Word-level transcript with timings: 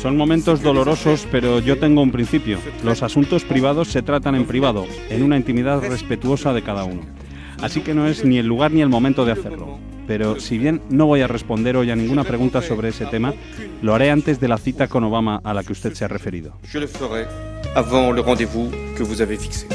Son 0.00 0.16
momentos 0.16 0.62
dolorosos, 0.62 1.26
pero 1.32 1.58
yo 1.58 1.78
tengo 1.78 2.00
un 2.00 2.12
principio. 2.12 2.58
Los 2.84 3.02
asuntos 3.02 3.44
privados 3.44 3.88
se 3.88 4.02
tratan 4.02 4.36
en 4.36 4.46
privado, 4.46 4.86
en 5.10 5.24
una 5.24 5.36
intimidad 5.36 5.82
respetuosa 5.82 6.52
de 6.52 6.62
cada 6.62 6.84
uno. 6.84 7.02
Así 7.60 7.80
que 7.80 7.92
no 7.92 8.06
es 8.06 8.24
ni 8.24 8.38
el 8.38 8.46
lugar 8.46 8.70
ni 8.70 8.80
el 8.80 8.88
momento 8.88 9.24
de 9.24 9.32
hacerlo. 9.32 9.78
Pero 10.06 10.38
si 10.38 10.58
bien 10.58 10.80
no 10.90 11.06
voy 11.06 11.22
a 11.22 11.26
responder 11.26 11.76
hoy 11.76 11.90
a 11.90 11.96
ninguna 11.96 12.22
pregunta 12.22 12.62
sobre 12.62 12.90
ese 12.90 13.06
tema, 13.06 13.34
lo 13.82 13.96
haré 13.96 14.12
antes 14.12 14.38
de 14.38 14.46
la 14.46 14.58
cita 14.58 14.86
con 14.86 15.02
Obama 15.02 15.40
a 15.42 15.52
la 15.54 15.64
que 15.64 15.72
usted 15.72 15.94
se 15.94 16.04
ha 16.04 16.08
referido. 16.08 16.52
Je 16.62 16.78
le 16.78 16.86
ferai 16.86 17.26
avant 17.74 18.14
le 18.14 18.22
rendez-vous 18.22 18.70
que 18.96 19.02
vous 19.02 19.20
avez 19.20 19.36
fixé. 19.36 19.66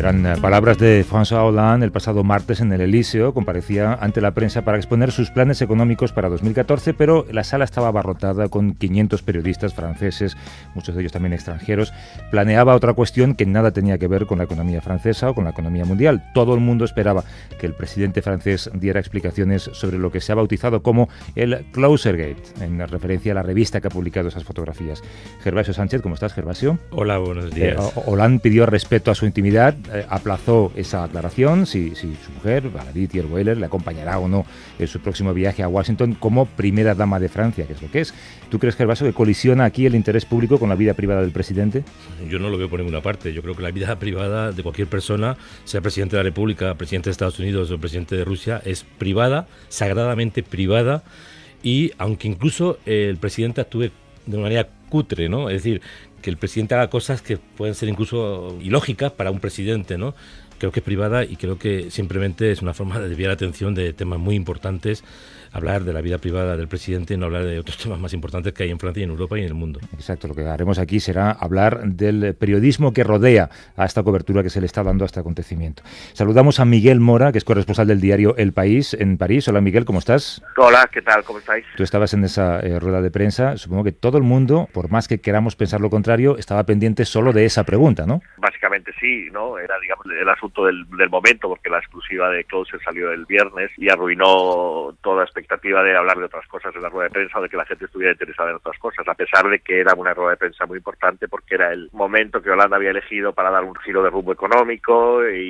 Eran 0.00 0.24
eh, 0.24 0.34
palabras 0.40 0.78
de 0.78 1.04
François 1.04 1.44
Hollande 1.44 1.84
el 1.84 1.92
pasado 1.92 2.24
martes 2.24 2.62
en 2.62 2.72
el 2.72 2.80
Elíseo. 2.80 3.34
Comparecía 3.34 3.92
ante 4.00 4.22
la 4.22 4.30
prensa 4.30 4.62
para 4.62 4.78
exponer 4.78 5.12
sus 5.12 5.30
planes 5.30 5.60
económicos 5.60 6.10
para 6.10 6.30
2014, 6.30 6.94
pero 6.94 7.26
la 7.30 7.44
sala 7.44 7.64
estaba 7.64 7.88
abarrotada 7.88 8.48
con 8.48 8.72
500 8.72 9.22
periodistas 9.22 9.74
franceses, 9.74 10.38
muchos 10.74 10.94
de 10.94 11.02
ellos 11.02 11.12
también 11.12 11.34
extranjeros. 11.34 11.92
Planeaba 12.30 12.74
otra 12.76 12.94
cuestión 12.94 13.34
que 13.34 13.44
nada 13.44 13.72
tenía 13.72 13.98
que 13.98 14.08
ver 14.08 14.24
con 14.24 14.38
la 14.38 14.44
economía 14.44 14.80
francesa 14.80 15.28
o 15.28 15.34
con 15.34 15.44
la 15.44 15.50
economía 15.50 15.84
mundial. 15.84 16.24
Todo 16.32 16.54
el 16.54 16.60
mundo 16.60 16.86
esperaba 16.86 17.22
que 17.58 17.66
el 17.66 17.74
presidente 17.74 18.22
francés 18.22 18.70
diera 18.72 19.00
explicaciones 19.00 19.64
sobre 19.74 19.98
lo 19.98 20.10
que 20.10 20.22
se 20.22 20.32
ha 20.32 20.34
bautizado 20.34 20.82
como 20.82 21.10
el 21.34 21.66
Closergate, 21.72 22.42
en 22.62 22.78
referencia 22.88 23.32
a 23.32 23.34
la 23.34 23.42
revista 23.42 23.82
que 23.82 23.88
ha 23.88 23.90
publicado 23.90 24.28
esas 24.28 24.44
fotografías. 24.44 25.02
Gervasio 25.42 25.74
Sánchez, 25.74 26.00
¿cómo 26.00 26.14
estás, 26.14 26.32
Gervasio? 26.32 26.78
Hola, 26.90 27.18
buenos 27.18 27.54
días. 27.54 27.76
Eh, 27.78 28.02
Hollande 28.06 28.40
pidió 28.40 28.64
respeto 28.64 29.10
a 29.10 29.14
su 29.14 29.26
intimidad 29.26 29.76
eh, 29.92 30.06
aplazó 30.08 30.72
esa 30.76 31.04
aclaración, 31.04 31.66
si, 31.66 31.94
su 31.96 32.08
mujer, 32.34 32.70
Valérie 32.70 33.08
Tierweiler, 33.08 33.56
le 33.56 33.66
acompañará 33.66 34.18
o 34.18 34.28
no 34.28 34.46
en 34.78 34.86
su 34.86 35.00
próximo 35.00 35.34
viaje 35.34 35.62
a 35.62 35.68
Washington 35.68 36.14
como 36.14 36.46
primera 36.46 36.94
dama 36.94 37.18
de 37.18 37.28
Francia, 37.28 37.66
que 37.66 37.72
es 37.72 37.82
lo 37.82 37.90
que 37.90 38.00
es. 38.00 38.14
¿Tú 38.50 38.58
crees, 38.58 38.76
que 38.76 38.84
el 38.84 38.86
vaso 38.86 39.04
que 39.04 39.12
colisiona 39.12 39.64
aquí 39.64 39.86
el 39.86 39.94
interés 39.94 40.24
público 40.24 40.58
con 40.58 40.68
la 40.68 40.76
vida 40.76 40.94
privada 40.94 41.22
del 41.22 41.32
presidente? 41.32 41.84
Yo 42.28 42.38
no 42.38 42.50
lo 42.50 42.58
veo 42.58 42.70
por 42.70 42.78
ninguna 42.78 43.00
parte. 43.00 43.32
Yo 43.32 43.42
creo 43.42 43.56
que 43.56 43.62
la 43.62 43.72
vida 43.72 43.96
privada 43.98 44.52
de 44.52 44.62
cualquier 44.62 44.86
persona, 44.86 45.36
sea 45.64 45.80
presidente 45.80 46.16
de 46.16 46.22
la 46.22 46.28
República, 46.28 46.74
presidente 46.76 47.08
de 47.08 47.12
Estados 47.12 47.38
Unidos 47.38 47.70
o 47.70 47.78
presidente 47.78 48.16
de 48.16 48.24
Rusia, 48.24 48.62
es 48.64 48.84
privada, 48.98 49.48
sagradamente 49.68 50.42
privada, 50.42 51.02
y 51.62 51.92
aunque 51.98 52.28
incluso 52.28 52.78
el 52.86 53.16
presidente 53.16 53.60
actúe 53.60 53.90
de 54.26 54.38
manera 54.38 54.68
cutre, 54.88 55.28
¿no? 55.28 55.48
Es 55.48 55.62
decir, 55.62 55.80
que 56.22 56.30
el 56.30 56.36
presidente 56.36 56.74
haga 56.74 56.90
cosas 56.90 57.22
que 57.22 57.36
pueden 57.38 57.74
ser 57.74 57.88
incluso 57.88 58.56
ilógicas 58.60 59.12
para 59.12 59.30
un 59.30 59.40
presidente, 59.40 59.98
¿no? 59.98 60.14
Creo 60.60 60.72
que 60.72 60.80
es 60.80 60.84
privada 60.84 61.24
y 61.24 61.36
creo 61.36 61.58
que 61.58 61.90
simplemente 61.90 62.52
es 62.52 62.60
una 62.60 62.74
forma 62.74 62.98
de 62.98 63.08
desviar 63.08 63.28
la 63.28 63.34
atención 63.34 63.74
de 63.74 63.94
temas 63.94 64.18
muy 64.18 64.34
importantes 64.34 65.02
hablar 65.52 65.82
de 65.82 65.92
la 65.92 66.00
vida 66.00 66.18
privada 66.18 66.56
del 66.56 66.68
presidente 66.68 67.14
y 67.14 67.16
no 67.16 67.26
hablar 67.26 67.44
de 67.44 67.58
otros 67.58 67.78
temas 67.82 67.98
más 67.98 68.12
importantes 68.12 68.52
que 68.52 68.64
hay 68.64 68.70
en 68.70 68.78
Francia 68.78 69.00
y 69.00 69.04
en 69.04 69.10
Europa 69.10 69.38
y 69.38 69.42
en 69.42 69.48
el 69.48 69.54
mundo. 69.54 69.80
Exacto, 69.94 70.28
lo 70.28 70.34
que 70.34 70.46
haremos 70.46 70.78
aquí 70.78 71.00
será 71.00 71.30
hablar 71.30 71.80
del 71.84 72.34
periodismo 72.34 72.92
que 72.92 73.04
rodea 73.04 73.50
a 73.76 73.84
esta 73.84 74.02
cobertura 74.02 74.42
que 74.42 74.50
se 74.50 74.60
le 74.60 74.66
está 74.66 74.82
dando 74.82 75.04
a 75.04 75.06
este 75.06 75.20
acontecimiento. 75.20 75.82
Saludamos 76.12 76.60
a 76.60 76.64
Miguel 76.64 77.00
Mora, 77.00 77.32
que 77.32 77.38
es 77.38 77.44
corresponsal 77.44 77.86
del 77.86 78.00
diario 78.00 78.36
El 78.36 78.52
País 78.52 78.94
en 78.94 79.18
París. 79.18 79.48
Hola 79.48 79.60
Miguel, 79.60 79.84
¿cómo 79.84 79.98
estás? 79.98 80.42
Hola, 80.56 80.88
¿qué 80.92 81.02
tal? 81.02 81.24
¿Cómo 81.24 81.38
estáis? 81.38 81.64
Tú 81.76 81.82
estabas 81.82 82.14
en 82.14 82.24
esa 82.24 82.60
eh, 82.60 82.78
rueda 82.78 83.00
de 83.02 83.10
prensa. 83.10 83.56
Supongo 83.56 83.84
que 83.84 83.92
todo 83.92 84.18
el 84.18 84.24
mundo, 84.24 84.68
por 84.72 84.90
más 84.90 85.08
que 85.08 85.20
queramos 85.20 85.56
pensar 85.56 85.80
lo 85.80 85.90
contrario, 85.90 86.36
estaba 86.36 86.64
pendiente 86.64 87.04
solo 87.04 87.32
de 87.32 87.44
esa 87.44 87.64
pregunta, 87.64 88.06
¿no? 88.06 88.22
Básicamente 88.38 88.92
sí, 89.00 89.28
¿no? 89.32 89.58
Era, 89.58 89.78
digamos, 89.80 90.06
el 90.06 90.28
asunto 90.28 90.49
del, 90.54 90.86
momento, 91.10 91.48
porque 91.48 91.70
la 91.70 91.78
exclusiva 91.78 92.30
de 92.30 92.44
Closer 92.44 92.80
salió 92.82 93.10
el 93.10 93.24
viernes 93.26 93.70
y 93.76 93.88
arruinó 93.88 94.94
toda 95.02 95.24
expectativa 95.24 95.82
de 95.82 95.96
hablar 95.96 96.18
de 96.18 96.24
otras 96.24 96.46
cosas 96.46 96.74
en 96.74 96.82
la 96.82 96.88
rueda 96.88 97.08
de 97.08 97.14
prensa 97.14 97.38
o 97.38 97.42
de 97.42 97.48
que 97.48 97.56
la 97.56 97.66
gente 97.66 97.84
estuviera 97.84 98.12
interesada 98.12 98.50
en 98.50 98.56
otras 98.56 98.78
cosas, 98.78 99.06
a 99.08 99.14
pesar 99.14 99.48
de 99.48 99.60
que 99.60 99.80
era 99.80 99.94
una 99.94 100.14
rueda 100.14 100.30
de 100.30 100.36
prensa 100.36 100.66
muy 100.66 100.78
importante 100.78 101.28
porque 101.28 101.54
era 101.54 101.72
el 101.72 101.88
momento 101.92 102.42
que 102.42 102.50
Holanda 102.50 102.76
había 102.76 102.90
elegido 102.90 103.32
para 103.32 103.50
dar 103.50 103.64
un 103.64 103.74
giro 103.76 104.02
de 104.02 104.10
rumbo 104.10 104.32
económico 104.32 105.22
e 105.22 105.40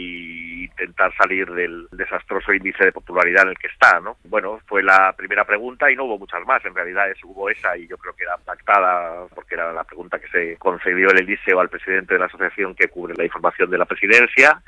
intentar 0.63 1.15
salir 1.17 1.51
del 1.51 1.89
desastroso 1.93 2.53
índice 2.53 2.85
de 2.85 2.93
popularidad 2.93 3.45
en 3.45 3.51
el 3.51 3.59
que 3.59 3.69
está, 3.69 4.01
¿no? 4.01 4.17
Bueno, 4.25 4.61
fue 4.67 4.83
la 4.83 5.13
primera 5.17 5.45
pregunta 5.45 5.91
y 5.91 5.97
no 5.97 6.05
hubo 6.05 6.19
muchas 6.19 6.45
más, 6.47 6.65
en 6.65 6.75
realidad 6.75 7.11
es, 7.11 7.19
hubo 7.25 7.51
esa 7.51 7.77
y 7.77 7.87
yo 7.87 7.97
creo 7.99 8.15
que 8.15 8.25
era 8.25 8.37
pactada 8.39 9.27
porque 9.35 9.55
era 9.55 9.73
la 9.73 9.85
pregunta 9.85 10.19
que 10.19 10.29
se 10.29 10.57
concedió 10.57 11.11
el 11.11 11.21
Eliseo 11.21 11.61
al 11.61 11.69
presidente 11.69 12.15
de 12.15 12.21
la 12.21 12.27
asociación 12.27 12.75
que 12.75 12.89
cubre 12.89 13.15
la 13.17 13.25
información 13.25 13.71
de 13.71 13.79
la 13.79 13.85
presidencia 13.85 14.61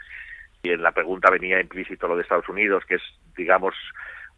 y 0.62 0.71
en 0.71 0.83
la 0.83 0.93
pregunta 0.93 1.31
venía 1.31 1.61
implícito 1.61 2.06
lo 2.06 2.17
de 2.17 2.23
Estados 2.23 2.49
Unidos, 2.49 2.84
que 2.87 2.97
es, 2.97 3.03
digamos, 3.37 3.75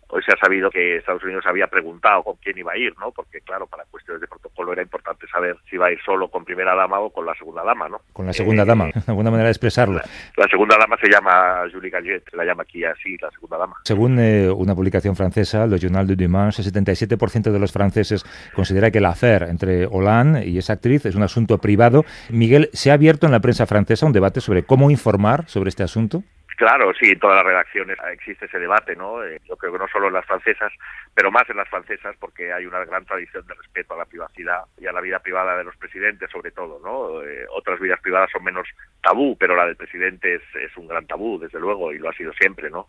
hoy 0.08 0.22
se 0.22 0.32
ha 0.32 0.36
sabido 0.36 0.70
que 0.70 0.96
Estados 0.96 1.22
Unidos 1.24 1.44
había 1.46 1.66
preguntado 1.66 2.22
con 2.22 2.36
quién 2.36 2.58
iba 2.58 2.72
a 2.72 2.76
ir, 2.76 2.94
¿no? 2.98 3.10
Porque, 3.12 3.40
claro, 3.40 3.66
para 3.66 3.84
cuestiones 3.90 4.20
de 4.20 4.28
protocolo 4.28 4.72
era 4.72 4.82
importante 4.82 5.26
saber 5.28 5.56
si 5.68 5.76
iba 5.76 5.86
a 5.86 5.92
ir 5.92 5.98
solo 6.04 6.28
con 6.28 6.44
primera 6.44 6.74
dama 6.74 7.00
o 7.00 7.10
con 7.10 7.26
la 7.26 7.34
segunda 7.34 7.62
dama, 7.64 7.88
¿no? 7.88 8.00
Con 8.12 8.26
la 8.26 8.32
segunda 8.32 8.62
eh, 8.62 8.66
dama, 8.66 8.90
alguna 9.06 9.30
manera 9.30 9.48
de 9.48 9.52
expresarlo. 9.52 10.00
La, 10.36 10.48
segunda 10.48 10.76
dama 10.78 10.96
se 11.00 11.10
llama 11.10 11.64
Julie 11.72 11.90
Gallet, 11.90 12.22
la 12.32 12.44
llama 12.44 12.62
aquí 12.62 12.84
así, 12.84 13.16
la 13.20 13.30
segunda 13.30 13.58
dama. 13.58 13.76
Según 13.84 14.18
eh, 14.18 14.50
una 14.50 14.74
publicación 14.74 15.16
francesa, 15.16 15.66
Le 15.66 15.78
Journal 15.78 16.06
du 16.06 16.16
Dimanche, 16.16 16.62
el 16.62 16.72
77% 16.72 17.50
de 17.50 17.58
los 17.58 17.72
franceses 17.72 18.24
considera 18.54 18.90
que 18.90 18.98
el 18.98 19.06
affair 19.06 19.44
entre 19.44 19.86
Hollande 19.86 20.46
y 20.46 20.58
esa 20.58 20.74
actriz 20.74 21.06
es 21.06 21.14
un 21.14 21.22
asunto 21.22 21.58
privado. 21.58 22.04
Miguel, 22.30 22.70
¿se 22.72 22.90
ha 22.90 22.94
abierto 22.94 23.26
en 23.26 23.32
la 23.32 23.40
prensa 23.40 23.66
francesa 23.66 24.06
un 24.06 24.12
debate 24.12 24.40
sobre 24.40 24.64
cómo 24.64 24.90
informar 24.90 25.48
sobre 25.48 25.68
este 25.68 25.82
asunto? 25.82 26.22
Claro, 26.56 26.92
sí, 26.94 27.10
en 27.10 27.18
todas 27.18 27.36
las 27.36 27.46
redacciones 27.46 27.98
existe 28.12 28.46
ese 28.46 28.60
debate, 28.60 28.94
¿no? 28.94 29.24
Eh, 29.24 29.40
yo 29.48 29.56
creo 29.56 29.72
que 29.72 29.78
no 29.78 29.88
solo 29.88 30.06
en 30.06 30.14
las 30.14 30.24
francesas, 30.24 30.72
pero 31.12 31.32
más 31.32 31.48
en 31.50 31.56
las 31.56 31.68
francesas 31.68 32.14
porque 32.20 32.52
hay 32.52 32.64
una 32.64 32.84
gran 32.84 33.04
tradición 33.04 33.44
de 33.46 33.54
respeto 33.54 33.94
a 33.94 33.98
la 33.98 34.04
privacidad 34.04 34.62
y 34.78 34.86
a 34.86 34.92
la 34.92 35.00
vida 35.00 35.18
privada 35.18 35.56
de 35.56 35.64
los 35.64 35.76
presidentes, 35.76 36.30
sobre 36.30 36.52
todo, 36.52 36.78
¿no? 36.84 37.22
Eh, 37.22 37.44
otras 37.50 37.80
vidas 37.80 38.00
privadas 38.00 38.30
son 38.30 38.44
menos 38.44 38.68
tabú, 39.02 39.36
pero 39.36 39.56
la 39.56 39.66
del 39.66 39.76
presidente 39.76 40.36
es, 40.36 40.42
es 40.54 40.76
un 40.76 40.86
gran 40.86 41.06
tabú, 41.06 41.40
desde 41.40 41.58
luego, 41.58 41.92
y 41.92 41.98
lo 41.98 42.08
ha 42.08 42.14
sido 42.14 42.32
siempre, 42.34 42.70
¿no? 42.70 42.88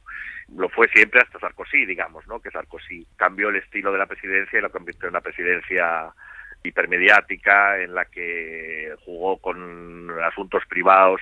Lo 0.55 0.69
fue 0.69 0.87
siempre 0.89 1.21
hasta 1.23 1.39
Sarkozy, 1.39 1.85
digamos, 1.85 2.27
¿no? 2.27 2.39
Que 2.39 2.51
Sarkozy 2.51 3.07
cambió 3.15 3.49
el 3.49 3.55
estilo 3.55 3.91
de 3.91 3.97
la 3.97 4.05
presidencia 4.05 4.59
y 4.59 4.61
lo 4.61 4.71
convirtió 4.71 5.07
en 5.07 5.13
una 5.13 5.21
presidencia 5.21 6.13
hipermediática 6.63 7.81
en 7.81 7.95
la 7.95 8.05
que 8.05 8.93
jugó 9.05 9.37
con 9.37 10.11
asuntos 10.21 10.63
privados 10.67 11.21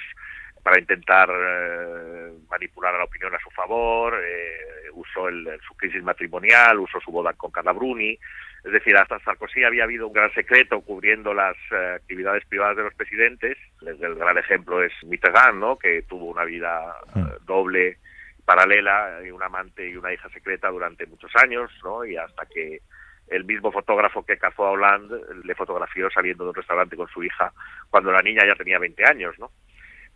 para 0.64 0.80
intentar 0.80 1.30
eh, 1.30 2.32
manipular 2.50 2.96
a 2.96 3.00
la 3.00 3.04
opinión 3.04 3.36
a 3.36 3.40
su 3.40 3.50
favor, 3.52 4.18
eh, 4.24 4.90
usó 4.94 5.28
el, 5.28 5.60
su 5.68 5.76
crisis 5.76 6.02
matrimonial, 6.02 6.80
usó 6.80 7.00
su 7.02 7.12
boda 7.12 7.34
con 7.34 7.52
Carla 7.52 7.74
Bruni, 7.74 8.18
es 8.64 8.72
decir, 8.72 8.96
hasta 8.96 9.20
Sarkozy 9.20 9.66
había 9.66 9.84
habido 9.84 10.08
un 10.08 10.14
gran 10.14 10.34
secreto 10.34 10.80
cubriendo 10.80 11.34
las 11.34 11.58
eh, 11.72 11.96
actividades 11.98 12.46
privadas 12.46 12.78
de 12.78 12.84
los 12.84 12.94
presidentes. 12.94 13.58
El, 13.86 14.16
gran 14.16 14.38
ejemplo 14.38 14.82
es 14.82 14.94
Mitterrand, 15.04 15.60
¿no? 15.60 15.78
que 15.78 16.04
tuvo 16.04 16.28
una 16.28 16.46
vida 16.46 16.96
mm. 17.14 17.46
doble, 17.46 17.98
paralela, 18.46 19.20
un 19.34 19.44
amante 19.44 19.90
y 19.90 19.98
una 19.98 20.14
hija 20.14 20.30
secreta 20.30 20.70
durante 20.70 21.06
muchos 21.08 21.32
años, 21.36 21.72
¿no? 21.84 22.06
y 22.06 22.16
hasta 22.16 22.46
que 22.46 22.80
el 23.28 23.44
mismo 23.44 23.72
fotógrafo 23.72 24.26
que 24.26 24.38
cazó 24.38 24.66
a 24.66 24.72
Hollande 24.72 25.18
le 25.44 25.56
fotografió 25.56 26.10
saliendo 26.10 26.46
de 26.46 26.52
un 26.52 26.56
restaurante 26.56 26.96
con 26.96 27.08
su 27.08 27.24
hija 27.24 27.52
cuando 27.90 28.12
la 28.12 28.22
niña 28.22 28.46
ya 28.46 28.56
tenía 28.56 28.80
20 28.80 29.04
años, 29.06 29.38
¿no? 29.40 29.52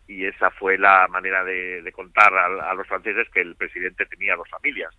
Y 0.08 0.26
esa 0.26 0.50
fue 0.52 0.78
la 0.78 1.08
manera 1.10 1.44
de, 1.44 1.92
contar 1.94 2.34
a, 2.34 2.74
los 2.74 2.88
franceses 2.88 3.28
que 3.30 3.42
el 3.42 3.56
presidente 3.56 4.06
tenía 4.06 4.36
dos 4.36 4.50
familias. 4.50 4.94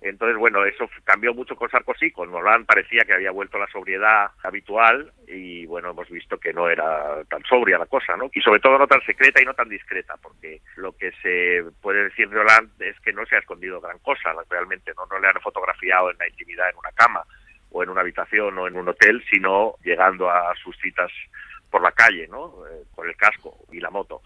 Entonces, 0.00 0.36
bueno, 0.36 0.64
eso 0.64 0.90
cambió 1.04 1.32
mucho 1.32 1.54
con 1.54 1.70
Sarkozy, 1.70 2.10
con 2.10 2.34
Hollande 2.34 2.66
parecía 2.66 3.04
que 3.04 3.12
había 3.12 3.30
vuelto 3.30 3.56
a 3.56 3.60
la 3.60 3.68
sobriedad 3.68 4.32
habitual 4.42 5.12
y, 5.28 5.64
bueno, 5.66 5.90
hemos 5.90 6.10
visto 6.10 6.38
que 6.38 6.52
no 6.52 6.68
era 6.68 7.22
tan 7.30 7.44
sobria 7.44 7.78
la 7.78 7.86
cosa, 7.86 8.16
¿no? 8.16 8.28
Y 8.32 8.40
sobre 8.40 8.58
todo 8.58 8.78
no 8.78 8.88
tan 8.88 9.00
secreta 9.02 9.40
y 9.40 9.44
no 9.44 9.54
tan 9.54 9.68
discreta, 9.68 10.16
porque 10.20 10.60
lo 10.74 10.90
que 10.96 11.12
se 11.22 11.62
puede 11.80 12.02
decir 12.04 12.28
de 12.28 12.40
Hollande 12.40 12.88
es 12.88 12.98
que 12.98 13.12
no 13.12 13.24
se 13.26 13.36
ha 13.36 13.38
escondido 13.38 13.80
gran 13.80 13.98
cosa, 14.00 14.34
realmente, 14.50 14.92
¿no? 14.96 15.06
No 15.06 15.20
le 15.20 15.28
han 15.28 15.40
fotografiado 15.40 16.10
en 16.10 16.18
la 16.18 16.28
intimidad 16.28 16.68
en 16.68 16.78
una 16.78 16.90
cama 16.92 17.22
o 17.70 17.84
en 17.84 17.88
una 17.88 18.00
habitación 18.00 18.58
o 18.58 18.66
en 18.66 18.76
un 18.76 18.88
hotel, 18.88 19.22
sino 19.30 19.76
llegando 19.84 20.28
a 20.28 20.52
sus 20.56 20.76
citas 20.78 21.12
por 21.72 21.82
la 21.82 21.92
calle, 21.92 22.28
¿no? 22.28 22.66
Eh, 22.68 22.84
por 22.94 23.08
el 23.08 23.16
casco 23.16 23.56
y 23.72 23.80
la 23.80 23.90
moto. 23.90 24.20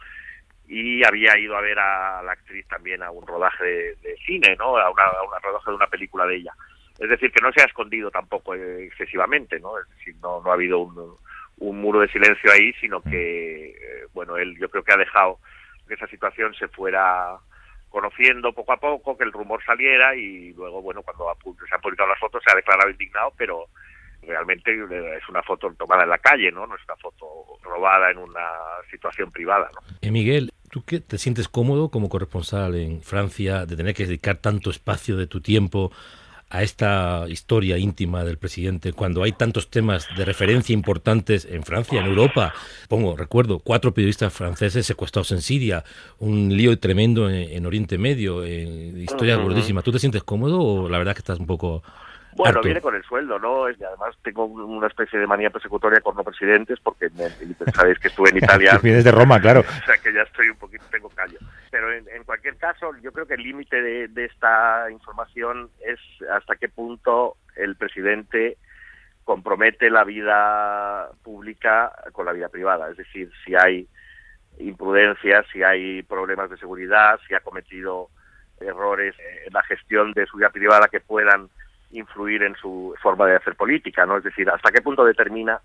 Y 0.67 1.05
había 1.05 1.39
ido 1.39 1.57
a 1.57 1.61
ver 1.61 1.79
a 1.79 2.21
la 2.25 2.33
actriz 2.33 2.67
también 2.67 3.05
a 3.05 3.13
un 3.13 3.25
rodaje 3.25 3.65
de, 3.65 4.17
cine, 4.27 4.57
¿no? 4.59 4.77
A 4.77 4.91
una, 4.91 5.05
a 5.05 5.23
una 5.23 5.39
rodaje 5.39 5.71
de 5.71 5.77
una 5.77 5.87
película 5.87 6.27
de 6.27 6.37
ella. 6.37 6.53
Es 6.99 7.09
decir, 7.09 7.31
que 7.31 7.41
no 7.41 7.53
se 7.53 7.63
ha 7.63 7.67
escondido 7.67 8.11
tampoco 8.11 8.55
excesivamente, 8.55 9.61
¿no? 9.61 9.79
Es 9.79 9.89
decir, 9.91 10.17
no, 10.21 10.43
no 10.43 10.51
ha 10.51 10.55
habido 10.55 10.81
un, 10.81 11.17
un 11.59 11.81
muro 11.81 12.01
de 12.01 12.09
silencio 12.09 12.51
ahí, 12.51 12.73
sino 12.81 13.01
que, 13.01 13.71
eh, 13.71 14.07
bueno, 14.13 14.37
él 14.37 14.59
yo 14.59 14.69
creo 14.69 14.83
que 14.83 14.93
ha 14.93 14.99
dejado 14.99 15.39
que 15.87 15.95
esa 15.95 16.09
situación 16.09 16.53
se 16.55 16.67
fuera 16.67 17.39
conociendo 17.91 18.53
poco 18.53 18.73
a 18.73 18.79
poco, 18.79 19.17
que 19.17 19.25
el 19.25 19.33
rumor 19.33 19.65
saliera 19.65 20.17
y 20.17 20.53
luego, 20.55 20.83
bueno, 20.83 21.03
cuando 21.03 21.33
se 21.69 21.75
han 21.75 21.81
publicado 21.81 22.09
las 22.09 22.19
fotos 22.19 22.43
se 22.45 22.51
ha 22.51 22.57
declarado 22.57 22.91
indignado, 22.91 23.33
pero 23.39 23.69
realmente 24.27 24.73
es 24.73 25.29
una 25.29 25.43
foto 25.43 25.73
tomada 25.79 26.05
en 26.05 26.11
la 26.11 26.19
calle, 26.19 26.51
¿no? 26.51 26.67
No 26.67 26.75
es 26.77 26.83
una 26.85 26.97
foto 26.97 27.27
robada 27.63 28.11
en 28.11 28.19
una 28.19 28.49
situación 28.91 29.31
privada, 29.31 29.71
¿no? 29.75 29.81
Eh, 30.01 30.11
Miguel, 30.11 30.53
¿tú 30.71 30.85
qué 30.85 31.01
te 31.01 31.19
sientes 31.19 31.49
cómodo 31.49 31.91
como 31.91 32.09
corresponsal 32.09 32.75
en 32.75 33.03
Francia 33.03 33.67
de 33.67 33.77
tener 33.77 33.95
que 33.95 34.07
dedicar 34.07 34.37
tanto 34.37 34.71
espacio 34.71 35.17
de 35.17 35.27
tu 35.27 35.41
tiempo 35.41 35.93
a 36.49 36.63
esta 36.63 37.25
historia 37.29 37.77
íntima 37.77 38.23
del 38.23 38.39
presidente 38.39 38.93
cuando 38.93 39.25
hay 39.25 39.33
tantos 39.33 39.69
temas 39.69 40.07
de 40.17 40.25
referencia 40.25 40.73
importantes 40.73 41.45
en 41.45 41.65
Francia, 41.65 42.01
en 42.01 42.07
Europa. 42.07 42.55
Pongo, 42.89 43.17
recuerdo, 43.17 43.59
cuatro 43.59 43.93
periodistas 43.93 44.33
franceses 44.33 44.87
secuestrados 44.87 45.33
en 45.33 45.43
Siria, 45.43 45.85
un 46.19 46.57
lío 46.57 46.79
tremendo 46.79 47.29
en, 47.29 47.67
Oriente 47.67 47.99
Medio, 47.99 48.45
en 48.45 48.97
historias 49.01 49.41
gordísimas. 49.41 49.83
¿Tú 49.83 49.91
te 49.91 49.99
sientes 49.99 50.23
cómodo 50.23 50.61
o 50.61 50.89
la 50.89 50.99
verdad 50.99 51.15
que 51.15 51.21
estás 51.21 51.41
un 51.41 51.47
poco 51.47 51.83
bueno, 52.37 52.61
viene 52.63 52.81
con 52.81 52.95
el 52.95 53.03
sueldo, 53.05 53.39
¿no? 53.39 53.71
Y 53.71 53.83
además 53.83 54.17
tengo 54.23 54.45
una 54.45 54.87
especie 54.87 55.19
de 55.19 55.27
manía 55.27 55.51
persecutoria 55.51 56.01
con 56.01 56.17
los 56.17 56.25
presidentes 56.25 56.79
porque 56.81 57.09
sabéis 57.75 57.99
que 57.99 58.09
estuve 58.09 58.31
en 58.31 58.37
Italia. 58.45 58.79
Vienes 58.83 59.05
de 59.05 59.11
Roma, 59.11 59.41
claro. 59.41 59.61
o 59.83 59.87
sea 59.87 59.97
que 59.99 60.13
ya 60.13 60.23
estoy 60.23 60.51
un 60.51 60.57
poquito, 60.57 60.85
tengo 60.91 61.09
callo. 61.11 61.39
Pero 61.71 61.93
en, 61.93 62.25
cualquier 62.25 62.57
caso, 62.57 62.93
yo 63.03 63.13
creo 63.13 63.27
que 63.27 63.35
el 63.35 63.43
límite 63.43 63.81
de, 63.81 64.09
de 64.09 64.25
esta 64.27 64.91
información 64.91 65.71
es 65.85 65.99
hasta 66.31 66.57
qué 66.57 66.69
punto 66.69 67.37
el 67.57 67.77
presidente 67.77 68.59
compromete 69.25 69.91
la 69.91 70.05
vida 70.05 71.11
pública 71.23 71.93
con 72.13 72.27
la 72.27 72.33
vida 72.33 72.49
privada. 72.49 72.91
Es 72.91 72.97
decir, 72.97 73.31
si 73.45 73.55
hay 73.55 73.89
imprudencias, 74.59 75.47
si 75.53 75.63
hay 75.63 76.03
problemas 76.03 76.51
de 76.51 76.57
seguridad, 76.57 77.19
si 77.27 77.35
ha 77.35 77.41
cometido 77.41 78.09
errores 78.61 79.15
en 79.45 79.53
la 79.53 79.63
gestión 79.65 80.13
de 80.13 80.27
su 80.27 80.39
vida 80.39 80.51
privada 80.51 80.89
que 80.89 81.01
puedan 81.01 81.49
influir 81.91 82.43
en 82.43 82.55
su 82.57 82.95
forma 83.03 83.27
de 83.27 83.37
hacer 83.37 83.55
política, 83.55 84.07
¿no? 84.07 84.19
Es 84.19 84.25
decir, 84.25 84.49
hasta 84.51 84.71
qué 84.71 84.83
punto 84.83 85.05
determina 85.05 85.61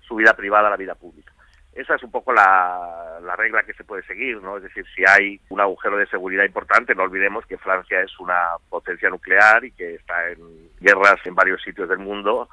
su 0.00 0.16
vida 0.16 0.34
privada 0.34 0.70
la 0.70 0.76
vida 0.76 0.94
pública. 0.94 1.32
Esa 1.72 1.94
es 1.94 2.02
un 2.02 2.10
poco 2.10 2.34
la, 2.34 3.18
la, 3.22 3.34
regla 3.34 3.62
que 3.62 3.72
se 3.72 3.84
puede 3.84 4.02
seguir, 4.02 4.42
¿no? 4.42 4.58
Es 4.58 4.62
decir, 4.62 4.84
si 4.94 5.04
hay 5.08 5.40
un 5.48 5.60
agujero 5.60 5.96
de 5.96 6.06
seguridad 6.06 6.44
importante, 6.44 6.94
no 6.94 7.04
olvidemos 7.04 7.46
que 7.46 7.56
Francia 7.56 8.02
es 8.02 8.18
una 8.20 8.56
potencia 8.68 9.08
nuclear 9.08 9.64
y 9.64 9.72
que 9.72 9.94
está 9.94 10.28
en 10.28 10.68
guerras 10.80 11.16
en 11.24 11.34
varios 11.34 11.62
sitios 11.62 11.88
del 11.88 11.98
mundo 11.98 12.50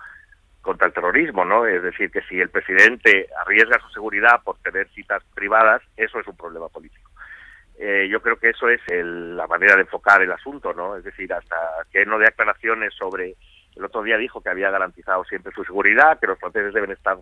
contra 0.62 0.88
el 0.88 0.94
terrorismo, 0.94 1.44
¿no? 1.44 1.65
Es 1.65 1.83
decir, 1.83 2.12
que 2.12 2.22
si 2.24 2.39
el 2.39 2.50
presidente 2.50 3.27
arriesga 3.42 3.80
su 3.80 3.89
seguridad 3.89 4.42
por 4.42 4.57
tener 4.60 4.88
citas 4.89 5.22
privadas, 5.33 5.81
eso 5.98 6.19
es 6.19 6.27
un 6.27 6.38
problema 6.38 6.69
político. 6.69 7.08
Eh, 7.81 8.09
yo 8.11 8.21
creo 8.21 8.37
que 8.37 8.49
eso 8.49 8.67
es 8.67 8.81
la 8.91 9.47
manera 9.47 9.75
de 9.75 9.81
enfocar 9.81 10.21
el 10.21 10.31
asunto, 10.31 10.73
¿no? 10.73 10.97
Es 10.97 11.03
decir, 11.05 11.31
hasta 11.31 11.55
que 11.91 12.05
no 12.05 12.19
dé 12.19 12.27
aclaraciones 12.27 12.93
sobre... 12.93 13.35
El 13.77 13.85
otro 13.85 14.03
día 14.03 14.17
dijo 14.17 14.41
que 14.41 14.49
había 14.49 14.69
garantizado 14.69 15.23
siempre 15.23 15.53
su 15.53 15.63
seguridad, 15.63 16.19
que 16.19 16.27
los 16.27 16.37
franceses 16.37 16.73
deben 16.73 16.91
estar 16.91 17.17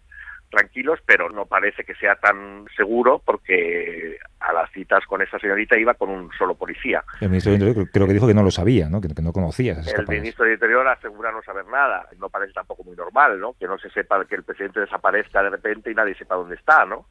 tranquilos, 0.50 1.00
pero 1.06 1.30
no 1.30 1.46
parece 1.46 1.84
que 1.84 1.94
sea 1.96 2.16
tan 2.16 2.66
seguro 2.76 3.22
porque 3.24 4.18
a 4.40 4.54
las 4.54 4.72
citas 4.72 5.06
con 5.06 5.22
esa 5.22 5.38
señorita 5.38 5.78
iba 5.78 5.94
con 5.94 6.10
un 6.10 6.32
solo 6.38 6.56
policía. 6.56 7.04
El 7.20 7.30
ministro 7.30 7.52
de 7.52 7.58
Interior 7.60 7.90
creo 7.92 8.08
que 8.08 8.14
dijo 8.14 8.28
que 8.28 8.34
no 8.34 8.44
lo 8.44 8.50
sabía, 8.50 8.90
¿no? 8.90 9.02
Que, 9.02 9.10
no 9.22 9.34
conocía. 9.34 9.74
el 9.74 10.08
ministro 10.08 10.46
de 10.46 10.54
Interior 10.54 10.88
asegura 10.88 11.32
no 11.32 11.44
saber 11.44 11.66
nada. 11.68 12.08
No 12.18 12.30
parece 12.30 12.54
tampoco 12.54 12.84
muy 12.84 12.96
normal, 12.96 13.40
¿no? 13.40 13.54
Que 13.60 13.68
no 13.68 13.78
se 13.78 13.90
sepa 13.90 14.24
que 14.26 14.36
el 14.36 14.44
presidente 14.44 14.80
desaparezca 14.80 15.44
de 15.44 15.50
repente 15.50 15.92
y 15.92 15.96
nadie 15.96 16.16
sepa 16.16 16.36
dónde 16.36 16.56
está, 16.56 16.86
¿no? 16.86 17.06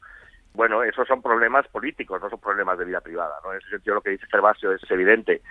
Bueno, 0.57 0.83
esos 0.83 1.07
son 1.07 1.21
problemas 1.21 1.69
políticos, 1.69 2.21
no 2.21 2.31
son 2.31 2.41
problemas 2.41 2.79
de 2.79 2.87
vida 2.87 3.03
privada. 3.03 3.37
¿no? 3.45 3.53
En 3.53 3.59
ese 3.59 3.69
sentido, 3.69 3.97
lo 3.97 4.01
que 4.01 4.11
dice 4.11 4.27
Gervasio 4.31 4.73
es 4.73 4.91
evidente 4.91 5.43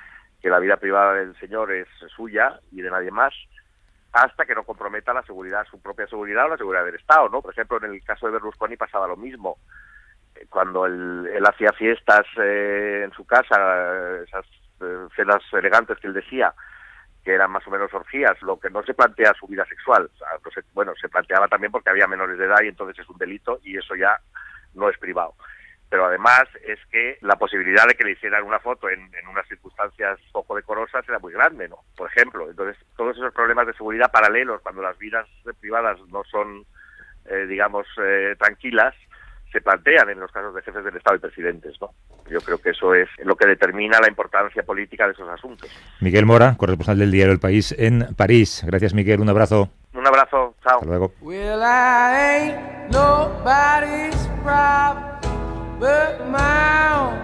que 0.42 0.50
la 0.50 0.60
vida 0.60 0.78
privada 0.78 1.14
del 1.14 1.38
señor 1.40 1.72
es 1.72 1.88
suya 2.16 2.60
y 2.72 2.82
de 2.82 2.90
nadie 2.90 3.12
más, 3.12 3.34
hasta 4.12 4.46
que 4.46 4.56
no 4.56 4.64
comprometa 4.64 5.14
la 5.14 5.22
seguridad, 5.24 5.66
su 5.70 5.80
propia 5.80 6.08
seguridad 6.08 6.46
o 6.46 6.50
la 6.50 6.58
seguridad 6.58 6.86
del 6.86 6.96
Estado. 6.96 7.30
¿no? 7.30 7.42
Por 7.42 7.54
ejemplo, 7.54 7.78
en 7.78 7.94
el 7.94 8.04
caso 8.04 8.26
de 8.26 8.34
Berlusconi 8.34 8.78
pasaba 8.78 9.08
lo 9.08 9.16
mismo. 9.16 9.58
Eh, 10.36 10.48
cuando 10.50 10.88
él, 10.88 11.44
hacía 11.46 11.72
fiestas 11.74 12.26
eh, 12.42 13.04
en 13.06 13.12
su 13.12 13.26
casa, 13.26 14.22
esas 14.24 14.46
eh, 14.82 15.08
cenas 15.16 15.42
elegantes 15.54 16.00
que 16.00 16.08
él 16.08 16.14
decía, 16.14 16.52
que 17.24 17.34
eran 17.34 17.52
más 17.52 17.66
o 17.68 17.72
menos 17.72 17.94
orgías, 17.94 18.42
lo 18.42 18.60
que 18.60 18.72
no 18.72 18.82
se 18.84 18.94
plantea 18.96 19.34
su 19.40 19.46
vida 19.48 19.66
sexual. 19.66 20.10
bueno, 20.74 20.94
se 21.00 21.10
planteaba 21.10 21.48
también 21.48 21.72
porque 21.72 21.92
había 21.92 22.08
menores 22.08 22.40
de 22.40 22.46
edad 22.46 22.62
y 22.64 22.70
entonces 22.70 23.00
es 23.00 23.10
un 23.10 23.18
delito 23.18 23.60
y 23.64 23.78
eso 23.78 23.96
ya 23.96 24.20
no 24.76 24.90
es 24.90 24.98
privado. 24.98 25.34
Pero 25.90 26.06
además 26.06 26.44
es 26.66 26.80
que 26.92 27.18
la 27.22 27.36
posibilidad 27.36 27.88
de 27.88 27.94
que 27.94 28.04
le 28.04 28.12
hicieran 28.12 28.44
una 28.44 28.60
foto 28.60 28.90
en, 28.90 29.10
unas 29.30 29.48
circunstancias 29.48 30.20
poco 30.32 30.56
decorosas 30.56 31.08
era 31.08 31.20
muy 31.20 31.32
grande, 31.32 31.68
¿no? 31.68 31.78
Por 31.96 32.10
ejemplo, 32.10 32.50
entonces 32.50 32.78
todos 32.98 33.16
esos 33.16 33.34
problemas 33.34 33.68
de 33.68 33.74
seguridad 33.74 34.12
paralelos 34.12 34.62
cuando 34.62 34.82
las 34.82 34.98
vidas 34.98 35.28
privadas 35.60 36.00
no 36.12 36.24
son, 36.24 36.66
eh, 37.26 37.46
digamos, 37.48 37.88
eh, 38.02 38.36
tranquilas, 38.38 38.96
se 39.52 39.62
plantean 39.62 40.10
en 40.10 40.20
los 40.20 40.32
casos 40.32 40.54
de 40.54 40.62
jefes 40.64 40.84
del 40.84 40.98
Estado 40.98 41.16
y 41.16 41.20
presidentes, 41.20 41.80
¿no? 41.80 41.92
Yo 42.30 42.42
creo 42.42 42.58
que 42.58 42.72
eso 42.72 42.94
es 42.96 43.08
lo 43.24 43.36
que 43.36 43.48
determina 43.48 44.00
la 44.02 44.10
importancia 44.10 44.64
política 44.64 45.06
de 45.06 45.14
esos 45.14 45.30
asuntos. 45.30 45.70
Miguel 46.02 46.26
Mora, 46.26 46.56
corresponsal 46.58 46.98
del 46.98 47.12
diario 47.12 47.32
El 47.32 47.40
País 47.40 47.74
en 47.78 48.16
París. 48.16 48.64
Gracias, 48.66 48.94
Miguel. 48.94 49.22
Un 49.22 49.30
abrazo. 49.30 49.70
Chao. 50.66 50.80
Hasta 50.80 50.86
luego. 50.88 51.12
Well, 51.22 51.62
I 51.62 52.16
ain't 52.18 52.92
nobody's 52.92 54.28
problem 54.42 55.06
but 55.80 56.28
my 56.28 56.96
own. 56.96 57.22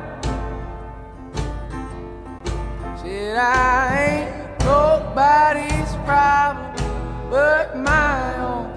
Said 2.97 3.37
I 3.37 3.97
ain't 4.05 4.59
nobody's 4.63 5.95
problem 6.05 6.75
but 7.31 7.75
my 7.77 8.37
own. 8.37 8.69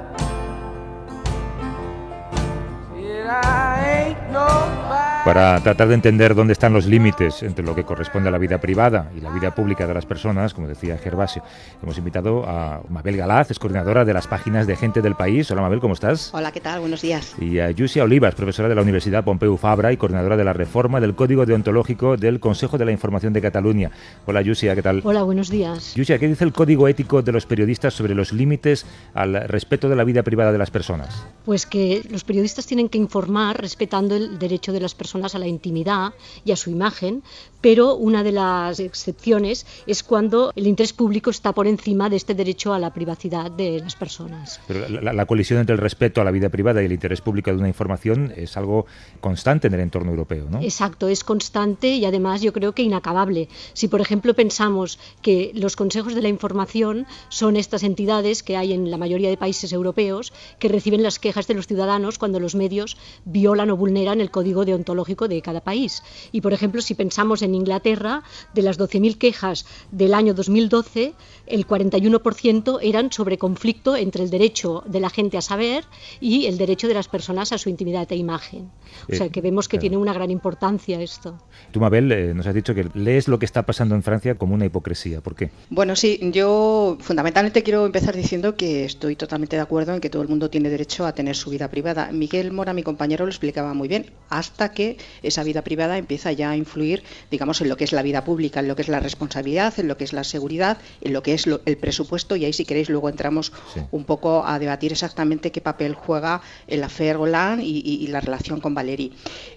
Said 2.88 3.26
I 3.26 4.16
ain't 4.16 4.32
nobody. 4.32 5.13
Para 5.24 5.58
tratar 5.62 5.88
de 5.88 5.94
entender 5.94 6.34
dónde 6.34 6.52
están 6.52 6.74
los 6.74 6.84
límites 6.84 7.42
entre 7.42 7.64
lo 7.64 7.74
que 7.74 7.84
corresponde 7.84 8.28
a 8.28 8.30
la 8.30 8.36
vida 8.36 8.60
privada 8.60 9.10
y 9.16 9.22
la 9.22 9.30
vida 9.30 9.54
pública 9.54 9.86
de 9.86 9.94
las 9.94 10.04
personas, 10.04 10.52
como 10.52 10.68
decía 10.68 10.98
Gervasio, 10.98 11.42
hemos 11.82 11.96
invitado 11.96 12.44
a 12.46 12.82
Mabel 12.90 13.16
Galaz, 13.16 13.50
es 13.50 13.58
coordinadora 13.58 14.04
de 14.04 14.12
las 14.12 14.26
páginas 14.26 14.66
de 14.66 14.76
Gente 14.76 15.00
del 15.00 15.14
País. 15.14 15.50
Hola 15.50 15.62
Mabel, 15.62 15.80
¿cómo 15.80 15.94
estás? 15.94 16.28
Hola, 16.34 16.52
¿qué 16.52 16.60
tal? 16.60 16.80
Buenos 16.80 17.00
días. 17.00 17.34
Y 17.40 17.58
a 17.58 17.70
Yusia 17.70 18.04
Olivas, 18.04 18.34
profesora 18.34 18.68
de 18.68 18.74
la 18.74 18.82
Universidad 18.82 19.24
Pompeu 19.24 19.56
Fabra 19.56 19.94
y 19.94 19.96
coordinadora 19.96 20.36
de 20.36 20.44
la 20.44 20.52
reforma 20.52 21.00
del 21.00 21.14
Código 21.14 21.46
Deontológico 21.46 22.18
del 22.18 22.38
Consejo 22.38 22.76
de 22.76 22.84
la 22.84 22.92
Información 22.92 23.32
de 23.32 23.40
Cataluña. 23.40 23.92
Hola 24.26 24.42
Yusia, 24.42 24.74
¿qué 24.74 24.82
tal? 24.82 25.00
Hola, 25.04 25.22
buenos 25.22 25.48
días. 25.48 25.94
Yusia, 25.94 26.18
¿qué 26.18 26.28
dice 26.28 26.44
el 26.44 26.52
Código 26.52 26.86
Ético 26.86 27.22
de 27.22 27.32
los 27.32 27.46
periodistas 27.46 27.94
sobre 27.94 28.14
los 28.14 28.34
límites 28.34 28.84
al 29.14 29.48
respeto 29.48 29.88
de 29.88 29.96
la 29.96 30.04
vida 30.04 30.22
privada 30.22 30.52
de 30.52 30.58
las 30.58 30.70
personas? 30.70 31.24
Pues 31.46 31.64
que 31.64 32.02
los 32.10 32.24
periodistas 32.24 32.66
tienen 32.66 32.90
que 32.90 32.98
informar 32.98 33.58
respetando 33.58 34.14
el 34.16 34.38
derecho 34.38 34.74
de 34.74 34.80
las 34.80 34.94
personas 34.94 35.13
a 35.14 35.38
la 35.38 35.46
intimidad 35.46 36.12
y 36.44 36.50
a 36.50 36.56
su 36.56 36.70
imagen, 36.70 37.22
pero 37.60 37.94
una 37.94 38.22
de 38.24 38.32
las 38.32 38.80
excepciones 38.80 39.64
es 39.86 40.02
cuando 40.02 40.52
el 40.56 40.66
interés 40.66 40.92
público 40.92 41.30
está 41.30 41.52
por 41.52 41.66
encima 41.66 42.10
de 42.10 42.16
este 42.16 42.34
derecho 42.34 42.74
a 42.74 42.78
la 42.78 42.92
privacidad 42.92 43.50
de 43.50 43.78
las 43.78 43.94
personas. 43.94 44.60
Pero 44.66 44.88
la, 44.88 45.26
colisión 45.26 45.60
entre 45.60 45.74
el 45.74 45.80
respeto 45.80 46.20
a 46.20 46.24
la 46.24 46.30
vida 46.30 46.48
privada 46.48 46.82
y 46.82 46.86
el 46.86 46.92
interés 46.92 47.20
público 47.20 47.50
de 47.50 47.56
una 47.56 47.68
información 47.68 48.32
es 48.36 48.56
algo 48.56 48.86
constante 49.20 49.68
en 49.68 49.74
el 49.74 49.80
entorno 49.80 50.10
europeo, 50.10 50.46
¿no? 50.50 50.60
Exacto, 50.60 51.08
es 51.08 51.22
constante 51.22 51.94
y 51.94 52.04
además 52.04 52.42
yo 52.42 52.52
creo 52.52 52.72
que 52.72 52.82
inacabable. 52.82 53.48
Si, 53.72 53.88
por 53.88 54.00
ejemplo, 54.00 54.34
pensamos 54.34 54.98
que 55.22 55.52
los 55.54 55.76
consejos 55.76 56.14
de 56.14 56.22
la 56.22 56.28
información 56.28 57.06
son 57.28 57.56
estas 57.56 57.84
entidades 57.84 58.42
que 58.42 58.56
hay 58.56 58.72
en 58.72 58.90
la 58.90 58.98
mayoría 58.98 59.30
de 59.30 59.36
países 59.36 59.72
europeos 59.72 60.32
que 60.58 60.68
reciben 60.68 61.02
las 61.02 61.18
quejas 61.18 61.46
de 61.46 61.54
los 61.54 61.66
ciudadanos 61.66 62.18
cuando 62.18 62.40
los 62.40 62.56
medios 62.56 62.98
violan 63.24 63.70
o 63.70 63.76
vulneran 63.76 64.20
el 64.20 64.30
código 64.30 64.64
deontológico 64.64 65.03
de 65.04 65.42
cada 65.42 65.60
país. 65.60 66.02
Y, 66.32 66.40
por 66.40 66.52
ejemplo, 66.52 66.80
si 66.80 66.94
pensamos 66.94 67.42
en 67.42 67.54
Inglaterra, 67.54 68.22
de 68.54 68.62
las 68.62 68.78
12.000 68.78 69.18
quejas 69.18 69.66
del 69.92 70.14
año 70.14 70.34
2012, 70.34 71.14
el 71.46 71.66
41% 71.66 72.78
eran 72.82 73.12
sobre 73.12 73.38
conflicto 73.38 73.96
entre 73.96 74.24
el 74.24 74.30
derecho 74.30 74.82
de 74.86 75.00
la 75.00 75.10
gente 75.10 75.36
a 75.36 75.42
saber 75.42 75.84
y 76.20 76.46
el 76.46 76.58
derecho 76.58 76.88
de 76.88 76.94
las 76.94 77.08
personas 77.08 77.52
a 77.52 77.58
su 77.58 77.68
intimidad 77.68 78.10
e 78.10 78.16
imagen. 78.16 78.70
O 79.10 79.14
sea, 79.14 79.28
que 79.28 79.40
vemos 79.40 79.68
que 79.68 79.78
tiene 79.78 79.96
una 79.96 80.12
gran 80.12 80.30
importancia 80.30 81.00
esto. 81.00 81.38
Tú, 81.70 81.80
Mabel, 81.80 82.10
eh, 82.12 82.32
nos 82.34 82.46
has 82.46 82.54
dicho 82.54 82.74
que 82.74 82.88
lees 82.94 83.28
lo 83.28 83.38
que 83.38 83.44
está 83.44 83.64
pasando 83.64 83.94
en 83.94 84.02
Francia 84.02 84.36
como 84.36 84.54
una 84.54 84.64
hipocresía. 84.64 85.20
¿Por 85.20 85.34
qué? 85.34 85.50
Bueno, 85.70 85.96
sí, 85.96 86.18
yo 86.32 86.96
fundamentalmente 87.00 87.62
quiero 87.62 87.84
empezar 87.86 88.16
diciendo 88.16 88.56
que 88.56 88.84
estoy 88.84 89.16
totalmente 89.16 89.56
de 89.56 89.62
acuerdo 89.62 89.94
en 89.94 90.00
que 90.00 90.10
todo 90.10 90.22
el 90.22 90.28
mundo 90.28 90.48
tiene 90.48 90.70
derecho 90.70 91.06
a 91.06 91.12
tener 91.12 91.36
su 91.36 91.50
vida 91.50 91.68
privada. 91.68 92.10
Miguel 92.12 92.52
Mora, 92.52 92.72
mi 92.72 92.82
compañero, 92.82 93.24
lo 93.26 93.30
explicaba 93.30 93.74
muy 93.74 93.88
bien, 93.88 94.12
hasta 94.28 94.72
que 94.72 94.93
esa 95.22 95.44
vida 95.44 95.62
privada 95.62 95.98
empieza 95.98 96.32
ya 96.32 96.50
a 96.50 96.56
influir, 96.56 97.02
digamos, 97.30 97.60
en 97.60 97.68
lo 97.68 97.76
que 97.76 97.84
es 97.84 97.92
la 97.92 98.02
vida 98.02 98.24
pública, 98.24 98.60
en 98.60 98.68
lo 98.68 98.76
que 98.76 98.82
es 98.82 98.88
la 98.88 99.00
responsabilidad, 99.00 99.78
en 99.78 99.88
lo 99.88 99.96
que 99.96 100.04
es 100.04 100.12
la 100.12 100.24
seguridad, 100.24 100.78
en 101.00 101.12
lo 101.12 101.22
que 101.22 101.34
es 101.34 101.46
el 101.46 101.76
presupuesto, 101.76 102.36
y 102.36 102.44
ahí 102.44 102.52
si 102.52 102.64
queréis 102.64 102.88
luego 102.88 103.08
entramos 103.08 103.52
un 103.90 104.04
poco 104.04 104.44
a 104.46 104.58
debatir 104.58 104.92
exactamente 104.92 105.52
qué 105.52 105.60
papel 105.60 105.94
juega 105.94 106.42
el 106.66 106.82
affair 106.82 107.16
Hollande 107.16 107.64
y, 107.64 108.06
la 108.08 108.20
relación 108.20 108.60
con 108.60 108.74
Valéry. 108.74 109.12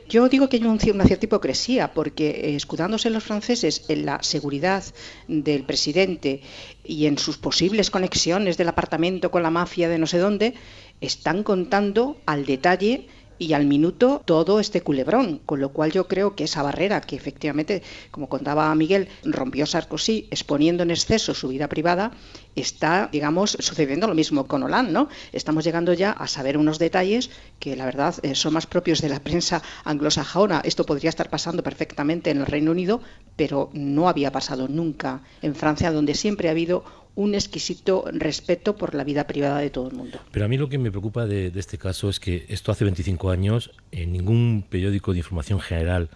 Yo 0.09 0.29
digo 0.29 0.47
que 0.47 0.57
hay 0.57 0.63
una 0.63 1.05
cierta 1.05 1.25
hipocresía, 1.25 1.93
porque 1.93 2.29
eh, 2.29 2.55
escudándose 2.55 3.09
los 3.09 3.23
franceses 3.23 3.83
en 3.89 4.05
la 4.05 4.23
seguridad 4.23 4.83
del 5.27 5.63
presidente 5.63 6.41
y 6.83 7.07
en 7.07 7.17
sus 7.17 7.37
posibles 7.37 7.91
conexiones 7.91 8.57
del 8.57 8.69
apartamento 8.69 9.31
con 9.31 9.43
la 9.43 9.49
mafia 9.49 9.89
de 9.89 9.97
no 9.97 10.07
sé 10.07 10.17
dónde, 10.17 10.53
están 11.01 11.43
contando 11.43 12.17
al 12.25 12.45
detalle 12.45 13.07
y 13.39 13.53
al 13.53 13.65
minuto 13.65 14.21
todo 14.25 14.59
este 14.59 14.81
culebrón, 14.81 15.39
con 15.45 15.59
lo 15.59 15.69
cual 15.69 15.91
yo 15.91 16.07
creo 16.07 16.35
que 16.35 16.43
esa 16.43 16.63
barrera 16.63 17.01
que 17.01 17.15
efectivamente, 17.15 17.83
como 18.11 18.29
contaba 18.29 18.73
Miguel, 18.75 19.07
rompió 19.23 19.65
Sarkozy 19.65 20.27
exponiendo 20.31 20.83
en 20.83 20.91
exceso 20.91 21.33
su 21.33 21.47
vida 21.47 21.67
privada, 21.67 22.11
está, 22.55 23.09
digamos, 23.11 23.51
sucediendo 23.59 24.07
lo 24.07 24.15
mismo 24.15 24.47
con 24.47 24.63
Hollande, 24.63 24.91
¿no? 24.91 25.09
Estamos 25.31 25.63
llegando 25.63 25.93
ya 25.93 26.11
a 26.11 26.27
saber 26.27 26.57
unos 26.57 26.79
detalles 26.79 27.29
que 27.59 27.75
la 27.75 27.85
verdad 27.85 28.15
eh, 28.23 28.35
son 28.35 28.53
más 28.53 28.65
propios 28.65 29.01
de 29.01 29.09
la 29.09 29.19
prensa 29.19 29.61
anglosajona. 29.83 30.61
Esto 30.63 30.85
podría 30.85 31.09
estar 31.09 31.29
pasando 31.29 31.63
perfectamente 31.63 32.31
en 32.31 32.39
el 32.39 32.45
Reino 32.45 32.71
Unido, 32.71 33.01
pero 33.35 33.69
no 33.73 34.09
había 34.09 34.31
pasado 34.31 34.67
nunca 34.67 35.21
en 35.41 35.55
Francia, 35.55 35.91
donde 35.91 36.15
siempre 36.15 36.47
ha 36.47 36.51
habido 36.51 37.06
un 37.17 37.33
exquisito 37.33 38.05
respeto 38.13 38.75
por 38.77 38.93
la 38.93 39.03
vida 39.03 39.25
privada 39.25 39.57
de 39.57 39.71
todo 39.71 39.89
el 39.89 39.95
mundo. 39.95 40.19
Pero 40.31 40.45
a 40.45 40.47
mí 40.47 40.55
lo 40.55 40.69
que 40.69 40.77
me 40.77 40.91
preocupa 40.91 41.25
de, 41.25 41.51
este 41.55 41.79
caso 41.79 42.09
es 42.09 42.19
que 42.19 42.45
esto 42.47 42.71
hace 42.71 42.83
25 42.83 43.31
años 43.31 43.71
en 43.91 44.13
ningún 44.13 44.63
periódico 44.69 45.13
de 45.13 45.17
información 45.17 45.59
general 45.59 46.09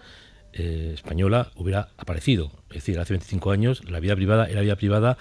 eh, 0.53 0.91
española 0.93 1.51
hubiera 1.55 1.89
aparecido. 1.97 2.51
Es 2.69 2.75
decir, 2.75 2.99
hace 2.99 3.13
25 3.13 3.49
años 3.49 3.89
la 3.89 3.99
vida 3.99 4.15
privada 4.15 4.47
era 4.47 4.61
vida 4.61 4.75
privada 4.75 5.17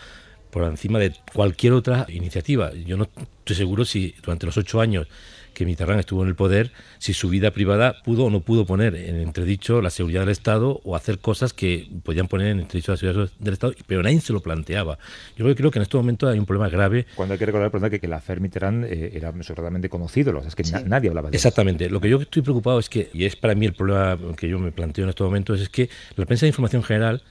por 0.50 0.64
encima 0.64 0.98
de 0.98 1.14
cualquier 1.32 1.72
otra 1.72 2.04
iniciativa. 2.10 2.74
Yo 2.74 2.98
no 2.98 3.08
estoy 3.38 3.56
seguro 3.56 3.86
si 3.86 4.14
durante 4.22 4.44
los 4.44 4.58
ocho 4.58 4.82
años 4.82 5.08
que 5.60 5.66
Mitterrand 5.66 6.00
estuvo 6.00 6.22
en 6.22 6.28
el 6.30 6.34
poder, 6.34 6.72
si 6.96 7.12
su 7.12 7.28
vida 7.28 7.50
privada 7.50 8.00
pudo 8.02 8.24
o 8.24 8.30
no 8.30 8.40
pudo 8.40 8.64
poner 8.64 8.94
en 8.94 9.16
entredicho 9.16 9.82
la 9.82 9.90
seguridad 9.90 10.20
del 10.20 10.30
Estado 10.30 10.80
o 10.84 10.96
hacer 10.96 11.18
cosas 11.18 11.52
que 11.52 11.86
podían 12.02 12.28
poner 12.28 12.46
en 12.46 12.60
entredicho 12.60 12.92
la 12.92 12.96
seguridad 12.96 13.30
del 13.38 13.52
Estado, 13.52 13.74
pero 13.86 14.02
nadie 14.02 14.22
se 14.22 14.32
lo 14.32 14.40
planteaba. 14.40 14.98
Yo 15.36 15.54
creo 15.54 15.70
que 15.70 15.78
en 15.78 15.82
este 15.82 15.98
momento 15.98 16.28
hay 16.28 16.38
un 16.38 16.46
problema 16.46 16.70
grave. 16.70 17.04
Cuando 17.14 17.34
hay 17.34 17.38
que 17.38 17.44
recordar 17.44 17.90
que, 17.90 18.00
que 18.00 18.06
el 18.06 18.12
hacer 18.14 18.40
Mitterrand 18.40 18.86
eh, 18.86 19.10
era 19.12 19.34
sobradamente 19.42 19.90
conocido, 19.90 20.32
es 20.40 20.54
que 20.54 20.62
nadie 20.86 21.10
hablaba 21.10 21.30
de 21.30 21.36
Exactamente. 21.36 21.90
Lo 21.90 22.00
que 22.00 22.08
yo 22.08 22.22
estoy 22.22 22.40
preocupado 22.40 22.78
es 22.78 22.88
que, 22.88 23.10
y 23.12 23.26
es 23.26 23.36
para 23.36 23.54
mí 23.54 23.66
el 23.66 23.74
problema 23.74 24.16
que 24.38 24.48
yo 24.48 24.58
me 24.58 24.72
planteo 24.72 25.04
en 25.04 25.10
estos 25.10 25.26
momentos, 25.26 25.60
es 25.60 25.68
que 25.68 25.90
la 26.16 26.24
prensa 26.24 26.46
de 26.46 26.48
información 26.48 26.82
general 26.82 27.22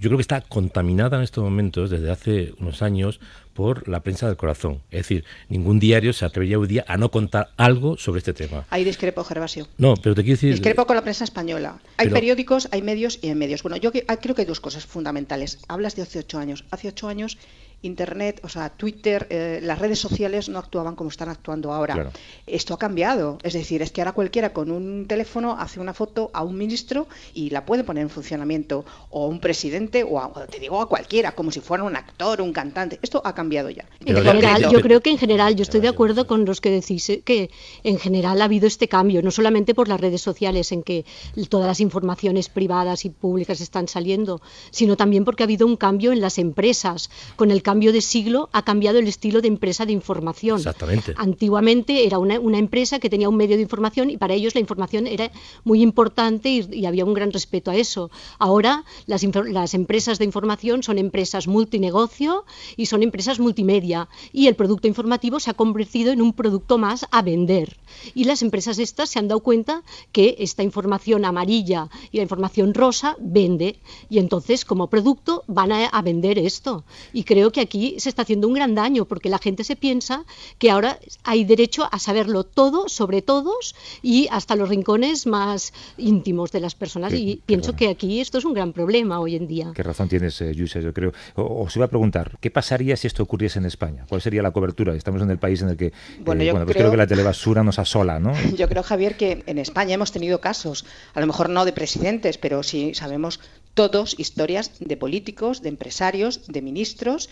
yo 0.00 0.08
creo 0.08 0.16
que 0.16 0.22
está 0.22 0.40
contaminada 0.40 1.18
en 1.18 1.22
estos 1.22 1.44
momentos, 1.44 1.90
desde 1.90 2.10
hace 2.10 2.54
unos 2.58 2.80
años, 2.80 3.20
por 3.52 3.86
la 3.86 4.00
prensa 4.00 4.26
del 4.26 4.38
corazón. 4.38 4.80
Es 4.90 5.00
decir, 5.00 5.26
ningún 5.50 5.78
diario 5.78 6.14
se 6.14 6.24
atrevería 6.24 6.58
hoy 6.58 6.68
día 6.68 6.86
a 6.88 6.96
no 6.96 7.10
contar 7.10 7.50
algo 7.58 7.98
sobre 7.98 8.18
este 8.18 8.32
tema. 8.32 8.64
Ahí 8.70 8.82
discrepo, 8.82 9.22
Gervasio. 9.24 9.68
No, 9.76 9.94
pero 9.96 10.14
te 10.14 10.22
quiero 10.22 10.36
decir... 10.36 10.52
Discrepo 10.52 10.86
con 10.86 10.96
la 10.96 11.02
prensa 11.02 11.24
española. 11.24 11.80
Hay 11.98 12.08
periódicos, 12.08 12.68
hay 12.72 12.80
medios 12.80 13.18
y 13.20 13.28
hay 13.28 13.34
medios. 13.34 13.62
Bueno, 13.62 13.76
yo 13.76 13.92
creo 13.92 14.34
que 14.34 14.40
hay 14.40 14.46
dos 14.46 14.60
cosas 14.60 14.86
fundamentales. 14.86 15.58
Hablas 15.68 15.96
de 15.96 16.02
hace 16.02 16.20
ocho 16.20 16.38
años. 16.38 16.64
Hace 16.70 16.88
ocho 16.88 17.06
años 17.06 17.36
Internet, 17.82 18.40
o 18.44 18.48
sea, 18.48 18.68
Twitter, 18.70 19.26
eh, 19.30 19.60
las 19.62 19.78
redes 19.78 19.98
sociales 19.98 20.48
no 20.48 20.58
actuaban 20.58 20.96
como 20.96 21.08
están 21.10 21.28
actuando 21.28 21.72
ahora. 21.72 22.12
Esto 22.46 22.74
ha 22.74 22.78
cambiado. 22.78 23.38
Es 23.42 23.54
decir, 23.54 23.80
es 23.82 23.90
que 23.90 24.02
ahora 24.02 24.12
cualquiera 24.12 24.52
con 24.52 24.70
un 24.70 25.06
teléfono 25.06 25.56
hace 25.58 25.80
una 25.80 25.94
foto 25.94 26.30
a 26.34 26.44
un 26.44 26.56
ministro 26.56 27.08
y 27.32 27.50
la 27.50 27.64
puede 27.64 27.84
poner 27.84 28.02
en 28.02 28.10
funcionamiento, 28.10 28.84
o 29.10 29.24
a 29.24 29.28
un 29.28 29.40
presidente, 29.40 30.04
o, 30.04 30.18
a, 30.18 30.46
te 30.46 30.58
digo 30.58 30.80
a 30.80 30.88
cualquiera, 30.88 31.32
como 31.32 31.50
si 31.50 31.60
fuera 31.60 31.84
un 31.84 31.96
actor, 31.96 32.42
un 32.42 32.52
cantante. 32.52 32.98
Esto 33.02 33.22
ha 33.24 33.34
cambiado 33.34 33.70
ya. 33.70 33.86
En 34.04 34.16
general, 34.16 34.70
yo 34.70 34.80
creo 34.80 35.00
que 35.00 35.10
en 35.10 35.18
general, 35.18 35.56
yo 35.56 35.62
estoy 35.62 35.80
de 35.80 35.88
acuerdo 35.88 36.26
con 36.26 36.44
los 36.44 36.60
que 36.60 36.70
decís 36.70 37.08
eh, 37.08 37.22
que 37.24 37.50
en 37.82 37.98
general 37.98 38.42
ha 38.42 38.44
habido 38.44 38.66
este 38.66 38.88
cambio, 38.88 39.22
no 39.22 39.30
solamente 39.30 39.74
por 39.74 39.88
las 39.88 40.00
redes 40.00 40.20
sociales 40.20 40.72
en 40.72 40.82
que 40.82 41.04
todas 41.48 41.66
las 41.66 41.80
informaciones 41.80 42.48
privadas 42.48 43.04
y 43.04 43.10
públicas 43.10 43.60
están 43.60 43.88
saliendo, 43.88 44.42
sino 44.70 44.96
también 44.96 45.24
porque 45.24 45.42
ha 45.42 45.46
habido 45.46 45.66
un 45.66 45.76
cambio 45.76 46.12
en 46.12 46.20
las 46.20 46.38
empresas 46.38 47.10
con 47.36 47.50
el 47.50 47.62
cambio 47.70 47.92
de 47.92 48.00
siglo 48.00 48.48
ha 48.52 48.62
cambiado 48.64 48.98
el 48.98 49.06
estilo 49.06 49.40
de 49.40 49.46
empresa 49.46 49.86
de 49.86 49.92
información. 49.92 50.58
Exactamente. 50.58 51.14
Antiguamente 51.16 52.04
era 52.04 52.18
una, 52.18 52.58
empresa 52.58 52.98
que 52.98 53.08
tenía 53.08 53.28
un 53.28 53.36
medio 53.36 53.54
de 53.54 53.62
información 53.62 54.10
y 54.10 54.16
para 54.16 54.34
ellos 54.34 54.56
la 54.56 54.60
información 54.60 55.06
era 55.06 55.30
muy 55.62 55.82
importante 55.82 56.48
y, 56.48 56.84
había 56.84 57.04
un 57.04 57.14
gran 57.14 57.30
respeto 57.30 57.70
a 57.70 57.76
eso. 57.76 58.10
Ahora 58.40 58.84
las, 59.06 59.22
las 59.46 59.74
empresas 59.74 60.18
de 60.18 60.24
información 60.24 60.82
son 60.82 60.98
empresas 60.98 61.46
multinegocio 61.46 62.44
y 62.76 62.86
son 62.86 63.04
empresas 63.04 63.38
multimedia 63.38 64.08
y 64.32 64.48
el 64.48 64.56
producto 64.56 64.88
informativo 64.88 65.38
se 65.38 65.50
ha 65.50 65.54
convertido 65.54 66.10
en 66.10 66.22
un 66.22 66.32
producto 66.32 66.76
más 66.76 67.06
a 67.12 67.22
vender. 67.22 67.76
Y 68.14 68.24
las 68.24 68.42
empresas 68.42 68.80
estas 68.80 69.10
se 69.10 69.20
han 69.20 69.28
dado 69.28 69.40
cuenta 69.40 69.84
que 70.10 70.34
esta 70.40 70.64
información 70.64 71.24
amarilla 71.24 71.88
y 72.10 72.16
la 72.16 72.24
información 72.24 72.74
rosa 72.74 73.14
vende 73.20 73.78
y 74.08 74.18
entonces 74.18 74.64
como 74.64 74.90
producto 74.90 75.44
van 75.46 75.70
a, 75.70 75.86
a 75.86 76.02
vender 76.02 76.36
esto. 76.36 76.82
Y 77.12 77.22
creo 77.22 77.52
que 77.52 77.59
aquí 77.60 77.96
se 77.98 78.08
está 78.08 78.22
haciendo 78.22 78.48
un 78.48 78.54
gran 78.54 78.74
daño 78.74 79.04
porque 79.04 79.28
la 79.28 79.38
gente 79.38 79.64
se 79.64 79.76
piensa 79.76 80.24
que 80.58 80.70
ahora 80.70 80.98
hay 81.24 81.44
derecho 81.44 81.88
a 81.90 81.98
saberlo 81.98 82.44
todo 82.44 82.88
sobre 82.88 83.22
todos 83.22 83.74
y 84.02 84.28
hasta 84.30 84.56
los 84.56 84.68
rincones 84.68 85.26
más 85.26 85.72
íntimos 85.96 86.52
de 86.52 86.60
las 86.60 86.74
personas 86.74 87.12
y 87.12 87.42
pienso 87.46 87.74
que 87.74 87.88
aquí 87.88 88.20
esto 88.20 88.38
es 88.38 88.44
un 88.44 88.54
gran 88.54 88.72
problema 88.72 89.20
hoy 89.20 89.36
en 89.36 89.46
día. 89.46 89.72
Qué 89.74 89.82
razón 89.82 90.08
tienes, 90.08 90.40
eh, 90.40 90.54
yo 90.54 90.92
creo. 90.92 91.12
os 91.34 91.74
iba 91.76 91.84
a 91.84 91.88
preguntar, 91.88 92.38
¿qué 92.40 92.50
pasaría 92.50 92.96
si 92.96 93.06
esto 93.06 93.22
ocurriese 93.22 93.58
en 93.58 93.66
España? 93.66 94.04
¿Cuál 94.08 94.20
sería 94.20 94.42
la 94.42 94.50
cobertura? 94.50 94.94
Estamos 94.94 95.22
en 95.22 95.30
el 95.30 95.38
país 95.38 95.62
en 95.62 95.70
el 95.70 95.76
que, 95.76 95.86
eh, 95.86 95.92
bueno, 96.20 96.42
yo 96.42 96.54
pues 96.54 96.76
creo, 96.76 96.90
que 96.90 96.96
la 96.96 97.06
telebasura 97.06 97.62
nos 97.62 97.78
asola, 97.78 98.18
¿no? 98.18 98.32
Yo 98.56 98.68
creo, 98.68 98.82
Javier, 98.82 99.16
que 99.16 99.42
en 99.46 99.58
España 99.58 99.94
hemos 99.94 100.12
tenido 100.12 100.40
casos, 100.40 100.84
a 101.14 101.20
lo 101.20 101.26
mejor 101.26 101.48
no 101.48 101.64
de 101.64 101.72
presidentes, 101.72 102.38
pero 102.38 102.62
sí 102.62 102.94
sabemos 102.94 103.40
todos 103.74 104.18
historias 104.18 104.72
de 104.80 104.96
políticos, 104.96 105.62
de 105.62 105.68
empresarios, 105.68 106.46
de 106.46 106.62
ministros 106.62 107.30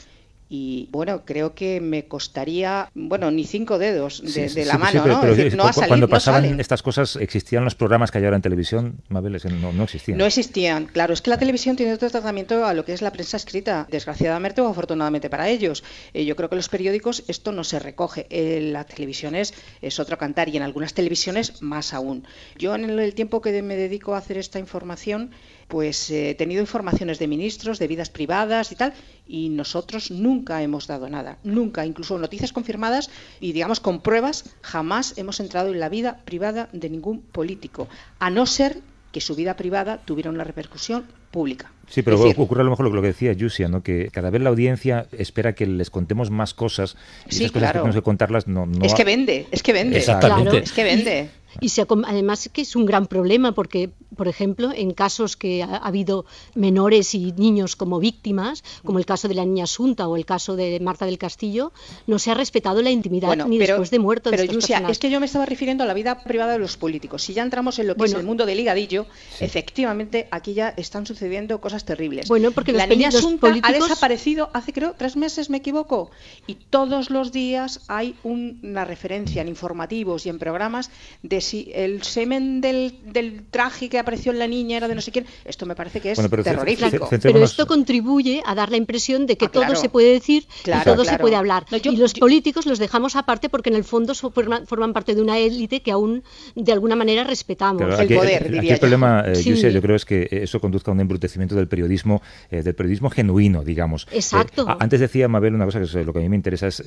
y 0.50 0.88
bueno, 0.90 1.25
creo 1.26 1.55
que 1.55 1.81
me 1.81 2.07
costaría, 2.07 2.90
bueno, 2.95 3.31
ni 3.31 3.45
cinco 3.45 3.78
dedos 3.78 4.23
de, 4.23 4.64
la 4.64 4.78
mano, 4.78 5.07
¿no? 5.07 5.23
no 5.23 5.71
cuando 5.87 6.09
pasaban 6.09 6.59
estas 6.59 6.83
cosas, 6.83 7.17
¿existían 7.17 7.64
los 7.64 7.75
programas 7.75 8.11
que 8.11 8.19
hay 8.19 8.25
ahora 8.25 8.37
en 8.37 8.43
televisión? 8.43 9.02
Mabel, 9.09 9.38
no, 9.61 9.73
no 9.73 9.85
existían. 9.85 10.17
No 10.17 10.25
existían, 10.25 10.87
claro. 10.87 11.12
Es 11.12 11.21
que 11.21 11.28
la 11.28 11.38
televisión 11.38 11.76
tiene 11.76 11.93
otro 11.93 12.09
tratamiento 12.09 12.64
a 12.64 12.73
lo 12.73 12.85
que 12.85 12.95
es 12.95 13.02
la 13.02 13.12
prensa 13.12 13.37
escrita, 13.37 13.87
desgraciadamente 13.90 14.62
o 14.62 14.69
afortunadamente 14.69 15.28
para 15.28 15.49
ellos. 15.49 15.85
Eh, 16.14 16.25
yo 16.25 16.35
creo 16.35 16.49
que 16.49 16.55
en 16.55 16.59
los 16.59 16.71
periódicos 16.71 17.25
esto 17.28 17.52
no 17.52 17.62
se 17.62 17.78
recoge. 17.78 18.26
En 18.31 18.73
las 18.73 18.87
televisiones 18.87 19.52
es 19.83 20.00
otro 20.00 20.17
cantar 20.17 20.49
y 20.49 20.57
en 20.57 20.62
algunas 20.62 20.95
televisiones 20.95 21.61
más 21.61 21.93
aún. 21.93 22.26
Yo 22.57 22.75
en 22.75 22.88
el 22.88 23.14
tiempo 23.14 23.43
que 23.43 23.62
me 23.62 23.76
dedico 23.76 24.14
a 24.14 24.19
hacer 24.19 24.38
esta 24.38 24.59
información, 24.59 25.31
pues 25.69 26.11
eh, 26.11 26.31
he 26.31 26.35
tenido 26.35 26.62
informaciones 26.62 27.19
de 27.19 27.28
ministros, 27.28 27.78
de 27.78 27.87
vidas 27.87 28.09
privadas 28.09 28.73
y 28.73 28.76
tal, 28.76 28.95
y 29.26 29.50
nosotros 29.50 30.11
nunca 30.11 30.38
hemos 30.49 30.87
dado 30.87 31.09
nada, 31.09 31.38
nunca, 31.45 31.87
incluso 31.87 32.18
noticias 32.18 32.52
confirmadas 32.52 33.11
y 33.40 33.52
digamos 33.52 33.80
con 33.80 34.00
pruebas, 34.00 34.45
jamás 34.62 35.16
hemos 35.18 35.40
entrado 35.40 35.73
en 35.73 35.80
la 35.80 35.88
vida 35.88 36.18
privada 36.25 36.68
de 36.73 36.90
ningún 36.90 37.21
político, 37.21 37.88
a 38.18 38.30
no 38.30 38.47
ser 38.47 38.80
que 39.12 39.21
su 39.21 39.35
vida 39.35 39.57
privada 39.57 39.99
tuviera 40.04 40.30
una 40.30 40.45
repercusión 40.45 41.04
pública. 41.30 41.73
Sí, 41.88 42.02
pero 42.02 42.21
ocurre 42.21 42.61
a 42.61 42.64
lo 42.64 42.71
mejor 42.71 42.90
lo 42.90 43.00
que 43.00 43.09
decía 43.09 43.33
Yusia, 43.33 43.68
¿no? 43.68 43.83
que 43.83 44.11
cada 44.12 44.28
vez 44.30 44.42
la 44.42 44.50
audiencia 44.50 45.07
espera 45.12 45.54
que 45.54 45.66
les 45.66 45.88
contemos 45.88 46.30
más 46.30 46.52
cosas 46.52 46.97
y 47.26 47.35
sí, 47.35 47.45
esas 47.45 47.52
cosas 47.52 47.68
que 47.68 47.73
tenemos 47.78 47.95
que 47.95 48.02
contarlas 48.02 48.47
no, 48.47 48.66
no 48.66 48.85
Es 48.85 48.95
que 48.95 49.04
vende, 49.04 49.47
es 49.50 49.62
que 49.62 49.73
vende. 49.73 49.99
Exactamente. 49.99 50.59
es 50.59 50.73
que 50.73 50.85
vende. 50.85 51.30
Y 51.61 51.71
además 52.07 52.49
que 52.52 52.62
es 52.62 52.76
un 52.76 52.87
gran 52.87 53.07
problema 53.07 53.52
porque 53.52 53.90
por 54.19 54.26
ejemplo, 54.26 54.73
en 54.75 54.93
casos 54.93 55.37
que 55.37 55.62
ha, 55.62 55.76
habido 55.76 56.26
menores 56.57 57.14
y 57.14 57.33
niños 57.33 57.76
como 57.76 58.00
víctimas, 58.00 58.64
como 58.85 58.99
el 58.99 59.07
caso 59.07 59.28
de 59.28 59.35
la 59.35 59.45
niña 59.45 59.64
Asunta 59.64 60.09
o 60.09 60.17
el 60.17 60.26
caso 60.26 60.57
de 60.57 60.81
Marta 60.81 61.07
del 61.07 61.19
Castillo, 61.19 61.73
no 62.09 62.19
se 62.19 62.33
ha 62.33 62.35
respetado 62.35 62.83
la 62.83 62.90
intimidad 62.90 63.37
ni 63.47 63.59
después 63.59 63.90
de 63.90 63.99
muerto. 64.00 64.31
Pero, 64.31 64.43
es 64.43 64.99
que 64.99 65.11
yo 65.11 65.21
me 65.21 65.26
estaba 65.26 65.47
refiriendo 65.47 65.85
a 65.85 65.87
la 65.87 65.95
vida 65.95 66.25
privada 66.25 66.52
de 66.52 66.59
los 66.59 66.76
políticos. 66.76 67.23
Si 67.23 67.33
ya 67.33 67.45
entramos 67.45 67.78
en 67.78 67.87
lo 67.87 67.95
que 67.95 68.07
es 68.07 68.14
el 68.14 68.25
mundo 68.25 68.45
del 68.45 68.57
ligadillo, 68.59 69.07
efectivamente 69.38 70.26
aquí 70.33 70.52
ya 70.52 70.71
están 70.71 71.07
sucediendo 71.07 71.61
cosas 71.61 71.85
terribles. 71.85 72.28
Bueno, 72.28 72.50
porque 72.50 72.73
la 72.73 72.88
niña 72.88 73.09
Asunta 73.09 73.55
ha 73.62 73.73
desaparecido 73.73 74.50
hace, 74.52 74.73
creo, 74.73 74.95
tres 74.99 75.17
meses, 75.17 75.49
me 75.49 75.59
equivoco, 75.59 76.11
y 76.49 76.55
todos 76.57 77.11
los 77.11 77.31
días 77.31 77.83
hay 77.87 78.17
una 78.25 78.85
referencia 78.85 79.43
en 79.43 79.49
informativos 79.49 80.26
y 80.26 80.28
en 80.28 80.40
programas 80.40 80.90
de 81.23 81.38
si 81.40 81.71
el 81.75 82.02
semen 82.02 82.61
del, 82.61 82.95
del 83.04 83.45
traje 83.50 83.88
que 83.88 83.99
apareció 83.99 84.33
en 84.33 84.38
la 84.38 84.47
niña 84.47 84.76
era 84.76 84.88
de 84.88 84.95
no 84.95 85.00
sé 85.00 85.12
quién. 85.12 85.26
Esto 85.45 85.66
me 85.66 85.75
parece 85.75 86.00
que 86.00 86.12
es 86.12 86.18
terrorífico. 86.18 87.09
Pero 87.11 87.45
esto 87.45 87.66
contribuye 87.66 88.42
a 88.45 88.54
dar 88.54 88.71
la 88.71 88.76
impresión 88.76 89.26
de 89.26 89.37
que 89.37 89.47
ah, 89.47 89.50
todo 89.50 89.76
se 89.76 89.88
puede 89.88 90.12
decir 90.12 90.47
y 90.64 90.85
todo 90.85 91.04
se 91.04 91.18
puede 91.18 91.37
hablar. 91.37 91.66
y 91.71 91.97
los 91.97 92.14
políticos 92.14 92.66
los 92.66 92.78
dejamos 92.78 93.16
aparte 93.16 93.49
porque 93.49 93.71
en 93.71 93.76
el 93.76 93.85
fondo 93.85 94.14
forman, 94.14 94.92
parte 94.92 95.14
de 95.14 95.23
una 95.23 95.38
élite 95.38 95.80
que 95.80 95.90
aún 95.90 96.23
de 96.54 96.73
alguna 96.73 96.97
manera 96.97 97.25
respetamos. 97.25 97.83
el 97.99 98.14
poder, 98.14 98.50
diría 98.50 98.75
el 98.75 98.80
problema, 98.80 99.25
eh, 99.26 99.42
yo 99.42 99.83
creo 99.83 99.97
es 99.97 100.04
que 100.04 100.28
eso 100.30 100.61
conduzca 100.61 100.90
a 100.90 100.95
un 100.95 101.00
embrutecimiento 101.00 101.54
del 101.54 101.68
periodismo, 101.68 102.23
eh, 102.50 102.62
del 102.62 102.75
periodismo 102.75 103.11
genuino, 103.11 103.62
digamos. 103.62 104.07
Exacto. 104.12 104.66
Eh, 104.68 104.76
antes 104.78 105.00
decía 105.00 105.28
Mabel 105.28 105.54
una 105.54 105.64
cosa 105.64 105.78
que 105.78 105.85
es 105.85 105.95
lo 105.95 106.12
que 106.12 106.18
a 106.18 106.23
mí 106.23 106.28
me 106.28 106.37
interesa 106.37 106.68
es 106.68 106.83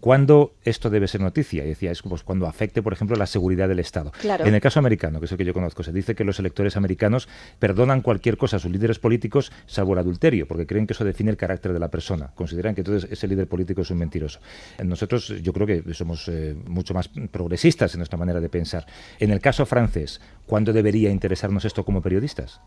cuándo 0.00 0.54
esto 0.64 0.90
debe 0.90 1.08
ser 1.08 1.20
noticia. 1.20 1.64
Y 1.64 1.68
decía, 1.68 1.90
es 1.90 2.02
pues, 2.02 2.22
cuando 2.22 2.46
afecte, 2.46 2.82
por 2.82 2.92
ejemplo, 2.92 3.16
la 3.16 3.26
seguridad 3.26 3.68
del 3.68 3.78
Estado. 3.78 3.95
En 4.22 4.54
el 4.54 4.60
caso 4.60 4.78
americano, 4.78 5.18
que 5.18 5.26
es 5.26 5.32
el 5.32 5.38
que 5.38 5.44
yo 5.44 5.54
conozco, 5.54 5.82
se 5.82 5.92
dice 5.92 6.14
que 6.14 6.24
los 6.24 6.38
electores 6.38 6.76
americanos 6.76 7.28
perdonan 7.58 8.02
cualquier 8.02 8.36
cosa 8.36 8.56
a 8.56 8.58
sus 8.58 8.70
líderes 8.70 8.98
políticos, 8.98 9.52
salvo 9.66 9.94
el 9.94 10.00
adulterio, 10.00 10.46
porque 10.46 10.66
creen 10.66 10.86
que 10.86 10.92
eso 10.92 11.04
define 11.04 11.30
el 11.30 11.36
carácter 11.36 11.72
de 11.72 11.78
la 11.78 11.88
persona. 11.88 12.32
Consideran 12.34 12.74
que 12.74 12.82
entonces 12.82 13.10
ese 13.10 13.28
líder 13.28 13.48
político 13.48 13.82
es 13.82 13.90
un 13.90 13.98
mentiroso. 13.98 14.40
Nosotros, 14.84 15.28
yo 15.42 15.52
creo 15.52 15.66
que 15.66 15.94
somos 15.94 16.28
eh, 16.28 16.56
mucho 16.66 16.94
más 16.94 17.08
progresistas 17.08 17.94
en 17.94 17.98
nuestra 17.98 18.18
manera 18.18 18.40
de 18.40 18.48
pensar. 18.48 18.86
En 19.18 19.30
el 19.30 19.40
caso 19.40 19.66
francés, 19.66 20.20
¿cuándo 20.46 20.72
debería 20.72 21.10
interesarnos 21.10 21.64
esto 21.64 21.84
como 21.84 22.02
periodistas? 22.02 22.60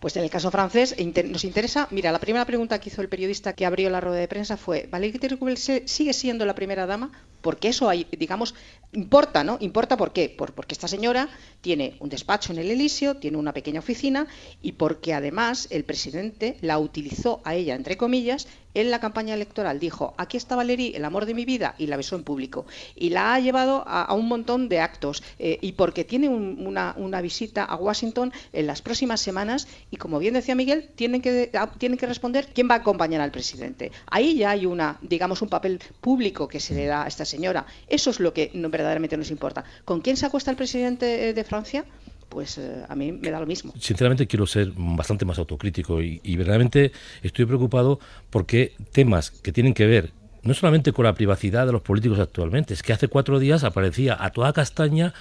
Pues 0.00 0.16
en 0.16 0.24
el 0.24 0.30
caso 0.30 0.50
francés 0.50 0.96
nos 1.26 1.44
interesa, 1.44 1.86
mira, 1.90 2.10
la 2.10 2.18
primera 2.18 2.44
pregunta 2.44 2.80
que 2.80 2.88
hizo 2.88 3.02
el 3.02 3.08
periodista 3.08 3.52
que 3.52 3.66
abrió 3.66 3.90
la 3.90 4.00
rueda 4.00 4.18
de 4.18 4.28
prensa 4.28 4.56
fue, 4.56 4.88
¿Valérie 4.90 5.20
Tricubel 5.20 5.58
sigue 5.58 6.12
siendo 6.12 6.46
la 6.46 6.54
primera 6.54 6.86
dama? 6.86 7.12
Porque 7.42 7.68
eso, 7.68 7.88
hay, 7.88 8.06
digamos, 8.18 8.54
importa, 8.92 9.44
¿no? 9.44 9.56
Importa 9.60 9.96
por 9.96 10.12
qué? 10.12 10.34
porque 10.36 10.74
esta 10.74 10.88
señora 10.88 11.28
tiene 11.60 11.96
un 12.00 12.08
despacho 12.08 12.52
en 12.52 12.58
el 12.58 12.70
Elíseo, 12.70 13.16
tiene 13.16 13.36
una 13.36 13.52
pequeña 13.52 13.80
oficina 13.80 14.26
y 14.62 14.72
porque 14.72 15.14
además 15.14 15.68
el 15.70 15.84
presidente 15.84 16.56
la 16.60 16.78
utilizó 16.78 17.40
a 17.44 17.54
ella, 17.54 17.74
entre 17.74 17.96
comillas, 17.96 18.48
en 18.74 18.90
la 18.90 19.00
campaña 19.00 19.34
electoral. 19.34 19.78
Dijo, 19.80 20.14
aquí 20.16 20.36
está 20.36 20.56
Valerie, 20.56 20.96
el 20.96 21.04
amor 21.04 21.26
de 21.26 21.34
mi 21.34 21.44
vida, 21.44 21.74
y 21.78 21.86
la 21.86 21.96
besó 21.96 22.16
en 22.16 22.24
público. 22.24 22.66
Y 22.94 23.10
la 23.10 23.34
ha 23.34 23.40
llevado 23.40 23.84
a, 23.86 24.12
un 24.14 24.28
montón 24.28 24.68
de 24.68 24.80
actos. 24.80 25.22
Eh, 25.38 25.58
y 25.60 25.72
porque 25.72 26.04
tiene 26.04 26.28
una, 26.28 27.20
visita 27.20 27.64
a 27.64 27.76
Washington 27.76 28.32
en 28.52 28.66
las 28.66 28.80
próximas 28.82 29.20
semanas 29.20 29.68
y 29.90 29.96
como 29.96 30.18
bien 30.18 30.34
decía 30.34 30.54
Miguel, 30.54 30.88
tienen 30.94 31.20
que, 31.20 31.50
ah, 31.54 31.70
tienen 31.76 31.98
que 31.98 32.06
responder 32.06 32.48
quién 32.54 32.68
va 32.68 32.76
a 32.76 32.78
acompañar 32.78 33.20
al 33.20 33.30
presidente. 33.30 33.92
Ahí 34.06 34.36
ya 34.36 34.50
hay 34.50 34.64
una, 34.64 34.98
digamos, 35.02 35.42
un 35.42 35.48
papel 35.48 35.80
público 36.00 36.48
que 36.48 36.60
se 36.60 36.74
le 36.74 36.86
da 36.86 37.04
a 37.04 37.08
esta 37.08 37.24
señora. 37.24 37.66
Eso 37.88 38.10
es 38.10 38.20
lo 38.20 38.32
que 38.32 38.50
verdaderamente 38.54 39.16
nos 39.16 39.30
importa. 39.30 39.64
¿Con 39.84 40.00
quién 40.00 40.16
se 40.16 40.26
acuesta 40.26 40.50
el 40.50 40.56
presidente 40.56 41.28
eh, 41.28 41.34
de 41.34 41.44
Francia? 41.44 41.84
Pues 42.30 42.56
eh, 42.56 42.84
a 42.88 42.94
mí 42.94 43.12
me 43.12 43.30
da 43.30 43.40
lo 43.40 43.46
mismo. 43.46 43.74
Sinceramente 43.78 44.26
quiero 44.26 44.46
ser 44.46 44.72
bastante 44.74 45.26
más 45.26 45.38
autocrítico 45.38 46.00
y, 46.00 46.20
y, 46.22 46.36
verdaderamente 46.36 46.92
estoy 47.22 47.44
preocupado 47.44 48.00
porque 48.30 48.72
temas 48.92 49.30
que 49.30 49.52
tienen 49.52 49.74
que 49.74 49.86
ver 49.86 50.12
no 50.42 50.54
solamente 50.54 50.92
con 50.92 51.04
la 51.04 51.12
privacidad 51.12 51.66
de 51.66 51.72
los 51.72 51.82
políticos 51.82 52.18
actualmente, 52.18 52.72
es 52.72 52.82
que 52.82 52.94
hace 52.94 53.08
cuatro 53.08 53.38
días 53.38 53.62
aparecía 53.64 54.16
a 54.18 54.30
toda 54.30 54.54
castaña 54.54 55.12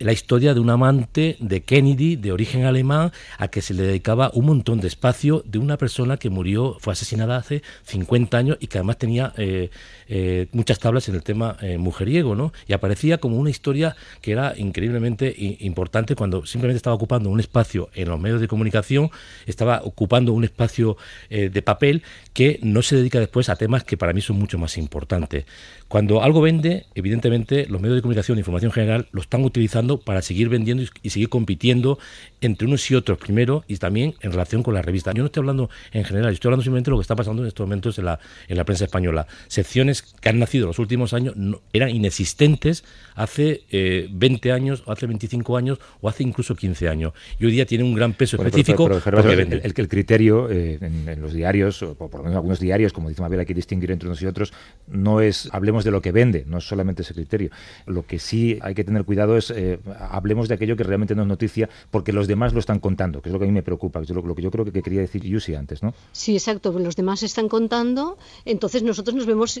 la 0.00 0.12
historia 0.12 0.54
de 0.54 0.60
un 0.60 0.70
amante 0.70 1.36
de 1.40 1.60
Kennedy 1.62 2.16
de 2.16 2.32
origen 2.32 2.64
alemán 2.64 3.12
a 3.36 3.48
que 3.48 3.60
se 3.60 3.74
le 3.74 3.82
dedicaba 3.82 4.30
un 4.32 4.46
montón 4.46 4.80
de 4.80 4.88
espacio 4.88 5.44
de 5.46 5.58
una 5.58 5.76
persona 5.76 6.16
que 6.16 6.30
murió, 6.30 6.78
fue 6.80 6.94
asesinada 6.94 7.36
hace 7.36 7.62
50 7.84 8.36
años 8.36 8.56
y 8.60 8.66
que 8.66 8.78
además 8.78 8.96
tenía 8.96 9.34
eh, 9.36 9.68
eh, 10.08 10.46
muchas 10.52 10.78
tablas 10.78 11.06
en 11.10 11.16
el 11.16 11.22
tema 11.22 11.58
eh, 11.60 11.76
mujeriego, 11.76 12.34
¿no? 12.34 12.54
Y 12.66 12.72
aparecía 12.72 13.18
como 13.18 13.36
una 13.36 13.50
historia 13.50 13.94
que 14.22 14.32
era 14.32 14.54
increíblemente 14.56 15.34
importante 15.60 16.16
cuando 16.16 16.46
simplemente 16.46 16.78
estaba 16.78 16.96
ocupando 16.96 17.28
un 17.28 17.38
espacio 17.38 17.90
en 17.94 18.08
los 18.08 18.18
medios 18.18 18.40
de 18.40 18.48
comunicación, 18.48 19.10
estaba 19.46 19.82
ocupando 19.84 20.32
un 20.32 20.44
espacio 20.44 20.96
de 21.28 21.62
papel 21.62 22.02
que 22.32 22.58
no 22.62 22.82
se 22.82 22.96
dedica 22.96 23.20
después 23.20 23.48
a 23.48 23.56
temas 23.56 23.84
que 23.84 23.96
para 23.96 24.12
mí 24.12 24.20
son 24.22 24.38
mucho 24.38 24.58
más 24.58 24.78
importantes. 24.78 25.44
Cuando 25.88 26.22
algo 26.22 26.40
vende, 26.40 26.86
evidentemente 26.94 27.66
los 27.66 27.80
medios 27.80 27.96
de 27.96 28.02
comunicación 28.02 28.38
e 28.38 28.40
información 28.40 28.72
general 28.72 29.08
lo 29.12 29.20
están 29.20 29.44
utilizando 29.44 29.89
para 29.98 30.22
seguir 30.22 30.48
vendiendo 30.48 30.84
y, 31.02 31.10
seguir 31.10 31.28
compitiendo 31.28 31.98
entre 32.40 32.66
unos 32.66 32.90
y 32.90 32.94
otros 32.94 33.18
primero 33.18 33.64
y 33.68 33.76
también 33.76 34.14
en 34.20 34.32
relación 34.32 34.62
con 34.62 34.74
la 34.74 34.82
revista. 34.82 35.12
Yo 35.12 35.22
no 35.22 35.26
estoy 35.26 35.42
hablando 35.42 35.70
en 35.92 36.04
general, 36.04 36.32
estoy 36.32 36.48
hablando 36.48 36.62
simplemente 36.62 36.90
de 36.90 36.92
lo 36.92 36.98
que 36.98 37.02
está 37.02 37.16
pasando 37.16 37.42
en 37.42 37.48
estos 37.48 37.66
momentos 37.66 37.98
en 37.98 38.06
la, 38.06 38.18
en 38.48 38.56
la 38.56 38.64
prensa 38.64 38.84
española. 38.84 39.26
Secciones 39.48 40.02
que 40.02 40.28
han 40.28 40.38
nacido 40.38 40.64
en 40.64 40.68
los 40.68 40.78
últimos 40.78 41.12
años 41.12 41.34
eran 41.72 41.90
inexistentes 41.90 42.84
hace 43.14 43.62
20 44.10 44.48
eh, 44.48 44.52
años, 44.52 44.82
o 44.86 44.92
hace 44.92 45.06
25 45.06 45.56
años 45.56 45.78
o 46.00 46.08
hace 46.08 46.22
incluso 46.22 46.54
15 46.54 46.88
años. 46.88 47.12
Y 47.38 47.46
hoy 47.46 47.52
día 47.52 47.66
tiene 47.66 47.84
un 47.84 47.94
gran 47.94 48.14
peso 48.14 48.36
específico. 48.36 48.88
el, 48.90 49.60
el, 49.62 49.88
criterio 49.88 50.50
eh, 50.50 50.78
en, 50.80 51.20
los 51.20 51.32
diarios, 51.32 51.82
o 51.82 51.94
por 51.94 52.16
lo 52.16 52.22
menos 52.24 52.36
algunos 52.36 52.60
diarios, 52.60 52.92
como 52.92 53.08
dice 53.08 53.20
Mabel, 53.20 53.40
hay 53.40 53.46
que 53.46 53.54
distinguir 53.54 53.90
entre 53.90 54.08
unos 54.08 54.22
y 54.22 54.26
otros, 54.26 54.52
no 54.88 55.20
es 55.20 55.48
hablemos 55.52 55.84
de 55.84 55.90
lo 55.90 56.00
que 56.00 56.12
vende, 56.12 56.44
no 56.46 56.58
es 56.58 56.64
solamente 56.64 57.02
ese 57.02 57.14
criterio. 57.14 57.50
Lo 57.86 58.06
que 58.06 58.18
sí 58.18 58.58
hay 58.62 58.74
que 58.74 58.84
tener 58.84 59.04
cuidado 59.04 59.36
es, 59.36 59.50
eh, 59.50 59.78
hablemos 59.98 60.48
de 60.48 60.54
aquello 60.54 60.76
que 60.76 60.84
realmente 60.84 61.14
no 61.14 61.22
es 61.22 61.28
noticia, 61.28 61.68
porque 61.90 62.12
los 62.12 62.26
demás 62.30 62.52
lo 62.52 62.60
están 62.60 62.80
contando, 62.80 63.20
que 63.20 63.28
es 63.28 63.32
lo 63.32 63.38
que 63.38 63.44
a 63.44 63.48
mí 63.48 63.52
me 63.52 63.62
preocupa, 63.62 64.00
que 64.00 64.04
es 64.04 64.10
lo, 64.10 64.34
que 64.34 64.42
yo 64.42 64.50
creo 64.50 64.64
que, 64.64 64.82
quería 64.82 65.00
decir 65.00 65.22
Yusi 65.22 65.54
antes, 65.54 65.82
¿no? 65.82 65.92
Sí, 66.12 66.34
exacto, 66.34 66.72
los 66.78 66.96
demás 66.96 67.22
están 67.22 67.48
contando, 67.48 68.16
entonces 68.44 68.82
nosotros 68.82 69.14
nos 69.14 69.26
vemos 69.26 69.60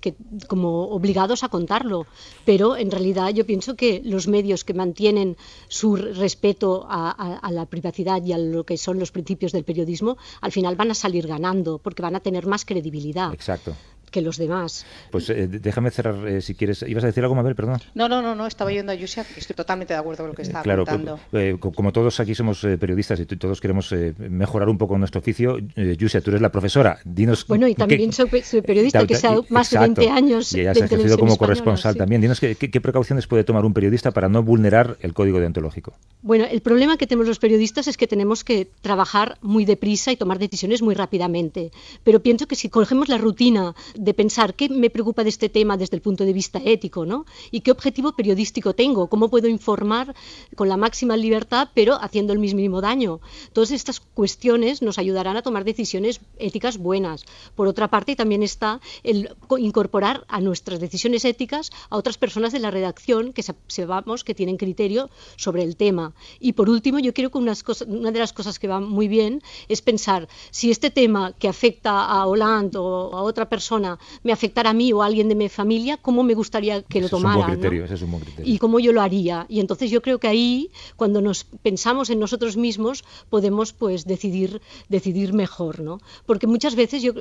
que, 0.00 0.14
como 0.48 0.88
obligados 0.88 1.44
a 1.44 1.48
contarlo, 1.48 2.06
pero 2.44 2.76
en 2.76 2.90
realidad 2.90 3.30
yo 3.30 3.46
pienso 3.46 3.76
que 3.76 4.02
los 4.04 4.26
medios 4.26 4.64
que 4.64 4.74
mantienen 4.74 5.36
su 5.68 5.96
respeto 5.96 6.86
a, 6.88 7.10
a 7.38 7.50
la 7.52 7.66
privacidad 7.66 8.22
y 8.24 8.32
a 8.32 8.38
lo 8.38 8.64
que 8.64 8.76
son 8.76 8.98
los 8.98 9.12
principios 9.12 9.52
del 9.52 9.64
periodismo, 9.64 10.18
al 10.40 10.52
final 10.52 10.74
van 10.74 10.90
a 10.90 10.94
salir 10.94 11.26
ganando, 11.26 11.78
porque 11.78 12.02
van 12.02 12.16
a 12.16 12.20
tener 12.20 12.46
más 12.46 12.64
credibilidad. 12.64 13.32
Exacto 13.32 13.74
que 14.10 14.20
los 14.20 14.36
demás. 14.36 14.86
Pues 15.10 15.30
eh, 15.30 15.48
déjame 15.48 15.90
cerrar, 15.90 16.26
eh, 16.26 16.40
si 16.40 16.54
quieres. 16.54 16.82
¿Ibas 16.82 17.04
a 17.04 17.06
decir 17.08 17.22
algo, 17.22 17.34
Mabel? 17.34 17.54
Perdón. 17.54 17.80
No, 17.94 18.08
no, 18.08 18.22
no, 18.22 18.34
no 18.34 18.46
estaba 18.46 18.70
yendo 18.70 18.92
a 18.92 18.94
Yusia, 18.94 19.24
estoy 19.36 19.56
totalmente 19.56 19.94
de 19.94 20.00
acuerdo 20.00 20.24
con 20.24 20.30
lo 20.30 20.34
que 20.34 20.42
está 20.42 20.62
claro, 20.62 20.84
contando. 20.84 21.20
Eh, 21.32 21.56
como 21.58 21.92
todos 21.92 22.20
aquí 22.20 22.34
somos 22.34 22.60
periodistas 22.78 23.20
y 23.20 23.26
todos 23.26 23.60
queremos 23.60 23.94
mejorar 24.18 24.68
un 24.68 24.78
poco 24.78 24.96
nuestro 24.98 25.20
oficio, 25.20 25.58
Yusia, 25.76 26.20
tú 26.20 26.30
eres 26.30 26.42
la 26.42 26.52
profesora. 26.52 26.98
Dinos. 27.04 27.46
Bueno, 27.46 27.66
y 27.68 27.74
también 27.74 28.12
soy, 28.12 28.28
periodista 28.62 29.06
que 29.06 29.16
sea 29.16 29.36
más 29.48 29.70
de 29.70 29.78
20 29.78 30.10
años. 30.10 30.52
Y 30.52 30.64
ya 30.64 30.72
has 30.72 30.78
ejercido 30.78 31.18
como 31.18 31.36
corresponsal 31.36 31.96
también. 31.96 32.20
Dinos 32.20 32.40
qué, 32.40 32.56
qué, 32.56 32.80
precauciones 32.80 33.26
puede 33.26 33.44
tomar 33.44 33.64
un 33.64 33.72
periodista 33.72 34.10
para 34.10 34.28
no 34.28 34.42
vulnerar 34.42 34.96
el 35.00 35.14
código 35.14 35.38
deontológico. 35.40 35.94
Bueno, 36.22 36.44
el 36.50 36.60
problema 36.60 36.96
que 36.96 37.06
tenemos 37.06 37.28
los 37.28 37.38
periodistas 37.38 37.86
es 37.88 37.96
que 37.96 38.06
tenemos 38.06 38.44
que 38.44 38.68
trabajar 38.80 39.38
muy 39.40 39.64
deprisa 39.64 40.12
y 40.12 40.16
tomar 40.16 40.38
decisiones 40.38 40.82
muy 40.82 40.94
rápidamente. 40.94 41.70
Pero 42.04 42.20
pienso 42.22 42.46
que 42.46 42.56
si 42.56 42.68
cogemos 42.68 43.08
la 43.08 43.18
rutina 43.18 43.74
de 44.00 44.14
pensar 44.14 44.54
qué 44.54 44.68
me 44.70 44.88
preocupa 44.88 45.24
de 45.24 45.28
este 45.28 45.50
tema 45.50 45.76
desde 45.76 45.96
el 45.96 46.02
punto 46.02 46.24
de 46.24 46.32
vista 46.32 46.58
ético, 46.64 47.04
¿no? 47.04 47.26
Y 47.50 47.60
qué 47.60 47.70
objetivo 47.70 48.12
periodístico 48.12 48.74
tengo, 48.74 49.08
cómo 49.08 49.28
puedo 49.28 49.46
informar 49.46 50.14
con 50.56 50.68
la 50.70 50.78
máxima 50.78 51.18
libertad, 51.18 51.68
pero 51.74 52.00
haciendo 52.00 52.32
el 52.32 52.38
mismo 52.38 52.80
daño. 52.80 53.20
Todas 53.52 53.70
estas 53.72 54.00
cuestiones 54.00 54.80
nos 54.80 54.98
ayudarán 54.98 55.36
a 55.36 55.42
tomar 55.42 55.64
decisiones 55.64 56.20
éticas 56.38 56.78
buenas. 56.78 57.26
Por 57.54 57.68
otra 57.68 57.88
parte, 57.88 58.16
también 58.16 58.42
está 58.42 58.80
el 59.02 59.36
incorporar 59.58 60.24
a 60.28 60.40
nuestras 60.40 60.80
decisiones 60.80 61.26
éticas 61.26 61.70
a 61.90 61.98
otras 61.98 62.16
personas 62.16 62.52
de 62.52 62.60
la 62.60 62.70
redacción 62.70 63.34
que 63.34 63.42
sepamos 63.66 64.24
que 64.24 64.34
tienen 64.34 64.56
criterio 64.56 65.10
sobre 65.36 65.62
el 65.62 65.76
tema. 65.76 66.14
Y 66.38 66.54
por 66.54 66.70
último, 66.70 66.98
yo 67.00 67.12
creo 67.12 67.30
que 67.30 67.38
una 67.38 68.10
de 68.10 68.18
las 68.18 68.32
cosas 68.32 68.58
que 68.58 68.68
va 68.68 68.80
muy 68.80 69.08
bien 69.08 69.42
es 69.68 69.82
pensar 69.82 70.26
si 70.50 70.70
este 70.70 70.90
tema 70.90 71.34
que 71.38 71.48
afecta 71.48 72.06
a 72.06 72.26
Hollande 72.26 72.78
o 72.78 73.14
a 73.14 73.22
otra 73.22 73.48
persona 73.48 73.89
mañana 73.90 73.98
me 74.22 74.32
afectara 74.32 74.70
a 74.70 74.72
mí 74.72 74.92
o 74.92 75.02
a 75.02 75.06
alguien 75.06 75.28
de 75.28 75.34
mi 75.34 75.48
familia, 75.48 75.96
cómo 75.96 76.22
me 76.22 76.34
gustaría 76.34 76.82
que 76.82 77.00
lo 77.00 77.08
tomara. 77.08 77.52
Es 77.52 78.02
un 78.02 78.10
buen 78.10 78.22
criterio, 78.22 78.44
Y 78.44 78.58
cómo 78.58 78.78
yo 78.80 78.92
lo 78.92 79.00
haría. 79.00 79.46
Y 79.48 79.60
entonces 79.60 79.90
yo 79.90 80.02
creo 80.02 80.18
que 80.18 80.28
ahí, 80.28 80.70
cuando 80.96 81.20
nos 81.20 81.44
pensamos 81.44 82.10
en 82.10 82.18
nosotros 82.18 82.56
mismos, 82.56 83.04
podemos 83.28 83.72
pues 83.72 84.04
decidir, 84.04 84.60
decidir 84.88 85.32
mejor, 85.32 85.80
¿no? 85.80 86.00
Porque 86.26 86.46
muchas 86.46 86.74
veces, 86.74 87.02
yo, 87.02 87.12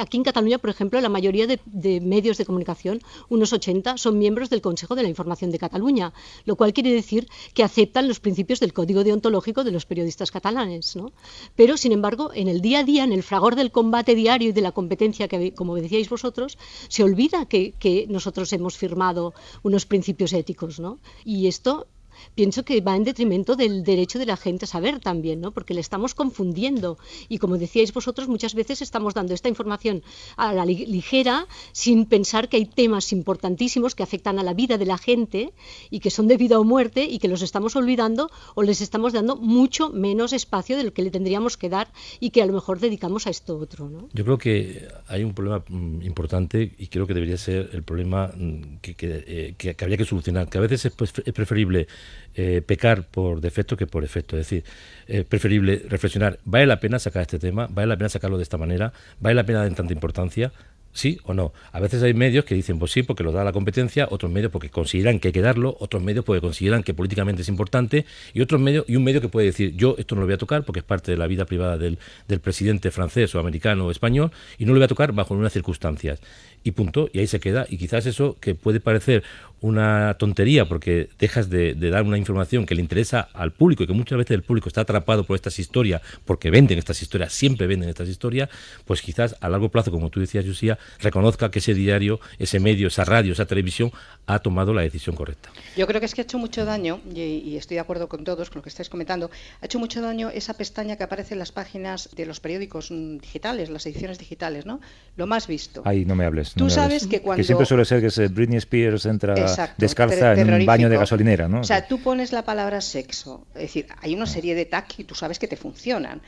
aquí 0.00 0.16
en 0.16 0.24
Cataluña, 0.24 0.58
por 0.58 0.70
ejemplo, 0.70 1.00
la 1.00 1.08
mayoría 1.08 1.46
de, 1.46 1.60
de 1.66 2.00
medios 2.00 2.38
de 2.38 2.44
comunicación, 2.44 3.00
unos 3.28 3.52
80, 3.52 3.98
son 3.98 4.18
miembros 4.18 4.50
del 4.50 4.60
Consejo 4.60 4.94
de 4.94 5.02
la 5.02 5.08
Información 5.08 5.50
de 5.50 5.58
Cataluña, 5.58 6.12
lo 6.44 6.56
cual 6.56 6.72
quiere 6.72 6.92
decir 6.92 7.28
que 7.54 7.62
aceptan 7.62 8.08
los 8.08 8.20
principios 8.20 8.60
del 8.60 8.72
código 8.72 9.04
deontológico 9.04 9.64
de 9.64 9.72
los 9.72 9.86
periodistas 9.86 10.30
catalanes, 10.30 10.96
¿no? 10.96 11.12
Pero, 11.56 11.76
sin 11.76 11.92
embargo, 11.92 12.30
en 12.34 12.48
el 12.48 12.60
día 12.60 12.80
a 12.80 12.84
día, 12.84 13.04
en 13.04 13.12
el 13.12 13.22
fragor 13.22 13.56
del 13.56 13.70
combate 13.70 14.14
diario 14.14 14.50
y 14.50 14.52
de 14.52 14.60
la 14.60 14.72
competencia 14.72 15.28
que, 15.28 15.54
como 15.54 15.74
decíais 15.74 16.08
vosotros, 16.16 16.50
se 16.88 17.02
olvida 17.08 17.46
que, 17.50 17.62
que 17.82 18.06
nosotros 18.08 18.52
hemos 18.52 18.74
firmado 18.82 19.34
unos 19.62 19.84
principios 19.86 20.32
éticos, 20.32 20.72
¿no? 20.84 20.98
Y 21.24 21.36
esto 21.54 21.86
pienso 22.34 22.64
que 22.64 22.80
va 22.80 22.96
en 22.96 23.04
detrimento 23.04 23.56
del 23.56 23.84
derecho 23.84 24.18
de 24.18 24.26
la 24.26 24.36
gente 24.36 24.64
a 24.64 24.68
saber 24.68 25.00
también, 25.00 25.40
¿no? 25.40 25.52
Porque 25.52 25.74
le 25.74 25.80
estamos 25.80 26.14
confundiendo 26.14 26.98
y 27.28 27.38
como 27.38 27.58
decíais 27.58 27.92
vosotros, 27.92 28.28
muchas 28.28 28.54
veces 28.54 28.82
estamos 28.82 29.14
dando 29.14 29.34
esta 29.34 29.48
información 29.48 30.02
a 30.36 30.52
la 30.52 30.64
ligera 30.64 31.46
sin 31.72 32.06
pensar 32.06 32.48
que 32.48 32.56
hay 32.56 32.66
temas 32.66 33.12
importantísimos 33.12 33.94
que 33.94 34.02
afectan 34.02 34.38
a 34.38 34.42
la 34.42 34.54
vida 34.54 34.78
de 34.78 34.86
la 34.86 34.98
gente 34.98 35.52
y 35.90 36.00
que 36.00 36.10
son 36.10 36.28
de 36.28 36.36
vida 36.36 36.58
o 36.58 36.64
muerte 36.64 37.04
y 37.04 37.18
que 37.18 37.28
los 37.28 37.42
estamos 37.42 37.76
olvidando 37.76 38.30
o 38.54 38.62
les 38.62 38.80
estamos 38.80 39.12
dando 39.12 39.36
mucho 39.36 39.90
menos 39.90 40.32
espacio 40.32 40.76
de 40.76 40.84
lo 40.84 40.92
que 40.92 41.02
le 41.02 41.10
tendríamos 41.10 41.56
que 41.56 41.68
dar 41.68 41.88
y 42.20 42.30
que 42.30 42.42
a 42.42 42.46
lo 42.46 42.52
mejor 42.52 42.80
dedicamos 42.80 43.26
a 43.26 43.30
esto 43.30 43.58
otro, 43.58 43.88
¿no? 43.88 44.08
Yo 44.12 44.24
creo 44.24 44.38
que 44.38 44.88
hay 45.08 45.24
un 45.24 45.34
problema 45.34 45.64
mm, 45.68 46.02
importante 46.02 46.74
y 46.78 46.86
creo 46.88 47.06
que 47.06 47.14
debería 47.14 47.36
ser 47.36 47.70
el 47.72 47.82
problema 47.82 48.28
mm, 48.28 48.78
que, 48.80 48.94
eh, 48.98 49.54
que, 49.56 49.74
que 49.74 49.84
habría 49.84 49.96
que 49.96 50.04
solucionar, 50.04 50.48
que 50.48 50.58
a 50.58 50.60
veces 50.60 50.86
es, 50.86 50.92
pues, 50.92 51.12
es 51.24 51.32
preferible 51.32 51.86
eh, 52.34 52.62
pecar 52.66 53.06
por 53.06 53.40
defecto 53.40 53.76
que 53.76 53.86
por 53.86 54.04
efecto. 54.04 54.36
Es 54.36 54.48
decir, 54.48 54.64
es 55.06 55.24
preferible 55.24 55.82
reflexionar, 55.88 56.38
¿vale 56.44 56.66
la 56.66 56.80
pena 56.80 56.98
sacar 56.98 57.22
este 57.22 57.38
tema? 57.38 57.68
¿Vale 57.70 57.86
la 57.86 57.96
pena 57.96 58.08
sacarlo 58.08 58.36
de 58.36 58.42
esta 58.42 58.58
manera? 58.58 58.92
¿Vale 59.20 59.34
la 59.34 59.44
pena 59.44 59.60
dar 59.60 59.74
tanta 59.74 59.92
importancia? 59.92 60.52
¿Sí 60.94 61.18
o 61.24 61.34
no? 61.34 61.52
A 61.72 61.80
veces 61.80 62.04
hay 62.04 62.14
medios 62.14 62.44
que 62.44 62.54
dicen, 62.54 62.78
pues 62.78 62.92
sí, 62.92 63.02
porque 63.02 63.24
lo 63.24 63.32
da 63.32 63.42
la 63.42 63.52
competencia, 63.52 64.06
otros 64.12 64.30
medios 64.30 64.52
porque 64.52 64.70
consideran 64.70 65.18
que 65.18 65.28
hay 65.28 65.32
que 65.32 65.40
darlo, 65.40 65.76
otros 65.80 66.00
medios 66.04 66.24
porque 66.24 66.40
consideran 66.40 66.84
que 66.84 66.94
políticamente 66.94 67.42
es 67.42 67.48
importante, 67.48 68.06
y 68.32 68.40
otros 68.40 68.60
medios, 68.60 68.84
y 68.86 68.94
un 68.94 69.02
medio 69.02 69.20
que 69.20 69.28
puede 69.28 69.48
decir, 69.48 69.74
yo 69.74 69.96
esto 69.98 70.14
no 70.14 70.20
lo 70.20 70.28
voy 70.28 70.34
a 70.34 70.38
tocar 70.38 70.64
porque 70.64 70.78
es 70.78 70.84
parte 70.84 71.10
de 71.10 71.18
la 71.18 71.26
vida 71.26 71.46
privada 71.46 71.76
del, 71.76 71.98
del 72.28 72.38
presidente 72.38 72.92
francés 72.92 73.34
o 73.34 73.40
americano 73.40 73.86
o 73.86 73.90
español, 73.90 74.30
y 74.56 74.66
no 74.66 74.72
lo 74.72 74.78
voy 74.78 74.84
a 74.84 74.88
tocar 74.88 75.12
bajo 75.12 75.34
unas 75.34 75.52
circunstancias 75.52 76.20
y 76.62 76.70
punto, 76.70 77.10
y 77.12 77.18
ahí 77.18 77.26
se 77.26 77.40
queda. 77.40 77.66
Y 77.68 77.76
quizás 77.76 78.06
eso 78.06 78.36
que 78.40 78.54
puede 78.54 78.78
parecer 78.78 79.24
una 79.64 80.14
tontería 80.18 80.66
porque 80.66 81.08
dejas 81.18 81.48
de, 81.48 81.74
dar 81.74 82.02
una 82.02 82.18
información 82.18 82.66
que 82.66 82.74
le 82.74 82.82
interesa 82.82 83.28
al 83.32 83.52
público 83.52 83.82
y 83.82 83.86
que 83.86 83.94
muchas 83.94 84.18
veces 84.18 84.34
el 84.34 84.42
público 84.42 84.68
está 84.68 84.82
atrapado 84.82 85.24
por 85.24 85.36
estas 85.36 85.58
historias, 85.58 86.02
porque 86.26 86.50
venden 86.50 86.78
estas 86.78 87.00
historias, 87.00 87.32
siempre 87.32 87.66
venden 87.66 87.88
estas 87.88 88.10
historias, 88.10 88.50
pues 88.84 89.00
quizás 89.00 89.36
a 89.40 89.48
largo 89.48 89.70
plazo, 89.70 89.90
como 89.90 90.10
tú 90.10 90.20
decías, 90.20 90.44
Lucía, 90.44 90.78
reconozca 91.00 91.50
que 91.50 91.58
ese 91.58 91.74
diario, 91.74 92.20
ese 92.38 92.60
medio, 92.60 92.88
esa 92.88 93.04
radio, 93.04 93.32
esa 93.32 93.46
televisión 93.46 93.92
ha 94.26 94.38
tomado 94.38 94.72
la 94.72 94.82
decisión 94.82 95.16
correcta. 95.16 95.50
Yo 95.76 95.86
creo 95.86 96.00
que 96.00 96.06
es 96.06 96.14
que 96.14 96.22
ha 96.22 96.24
hecho 96.24 96.38
mucho 96.38 96.64
daño, 96.64 97.00
y, 97.14 97.56
estoy 97.56 97.76
de 97.76 97.80
acuerdo 97.80 98.08
con 98.08 98.24
todos, 98.24 98.50
con 98.50 98.58
lo 98.58 98.62
que 98.62 98.68
estáis 98.68 98.88
comentando, 98.88 99.30
ha 99.60 99.66
hecho 99.66 99.78
mucho 99.78 100.00
daño 100.00 100.30
esa 100.30 100.54
pestaña 100.54 100.96
que 100.96 101.04
aparece 101.04 101.34
en 101.34 101.38
las 101.38 101.52
páginas 101.52 102.08
de 102.14 102.26
los 102.26 102.40
periódicos 102.40 102.90
mm, 102.90 103.18
digitales, 103.18 103.70
las 103.70 103.86
ediciones 103.86 104.18
digitales, 104.18 104.66
¿no? 104.66 104.80
Lo 105.16 105.26
más 105.26 105.46
visto. 105.46 105.82
Ahí 105.84 106.04
no 106.04 106.14
me 106.14 106.24
hables. 106.24 106.54
Tú 106.54 106.70
sabes 106.70 107.06
que 107.06 107.20
cuando... 107.20 107.40
Que 107.40 107.44
siempre 107.44 107.66
suele 107.66 107.84
ser 107.84 108.00
que 108.00 108.06
es 108.06 108.34
Britney 108.34 108.58
Spears 108.58 109.06
entra 109.06 109.34
descalza 109.76 110.34
en 110.34 110.52
un 110.52 110.66
baño 110.66 110.88
de 110.88 110.96
gasolinera, 110.96 111.48
¿no? 111.48 111.60
O 111.60 111.64
sea, 111.64 111.86
tú 111.86 112.00
pones 112.00 112.32
la 112.32 112.44
palabra 112.44 112.80
sexo, 112.80 113.46
es 113.54 113.62
decir, 113.62 113.86
hay 114.00 114.14
una 114.14 114.26
serie 114.26 114.54
de 114.54 114.64
tags 114.64 114.98
y 114.98 115.04
tú 115.04 115.14
sabes 115.14 115.38
que 115.38 115.48
te 115.48 115.56
funcionan. 115.56 116.22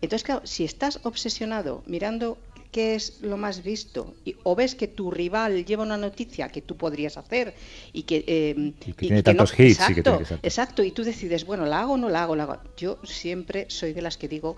Entonces, 0.00 0.24
claro, 0.24 0.42
si 0.44 0.64
estás 0.64 1.00
obsesionado 1.02 1.82
mirando 1.86 2.38
qué 2.78 2.94
es 2.94 3.22
lo 3.22 3.36
más 3.36 3.64
visto. 3.64 4.14
Y, 4.24 4.36
o 4.44 4.54
ves 4.54 4.76
que 4.76 4.86
tu 4.86 5.10
rival 5.10 5.64
lleva 5.64 5.82
una 5.82 5.96
noticia 5.96 6.48
que 6.48 6.62
tú 6.62 6.76
podrías 6.76 7.16
hacer 7.16 7.52
y 7.92 8.04
que, 8.04 8.24
eh, 8.24 8.72
tiene 8.96 9.24
tantos 9.24 9.50
hits 9.58 9.80
exacto, 9.80 10.20
exacto. 10.44 10.84
Y 10.84 10.92
tú 10.92 11.02
decides 11.02 11.44
bueno 11.44 11.66
la 11.66 11.80
hago 11.80 11.94
o 11.94 11.96
no 11.96 12.08
la 12.08 12.22
hago 12.22 12.36
la 12.36 12.44
hago 12.44 12.58
yo 12.76 13.00
siempre 13.02 13.66
soy 13.68 13.94
de 13.94 14.02
las 14.02 14.16
que 14.16 14.28
digo 14.28 14.54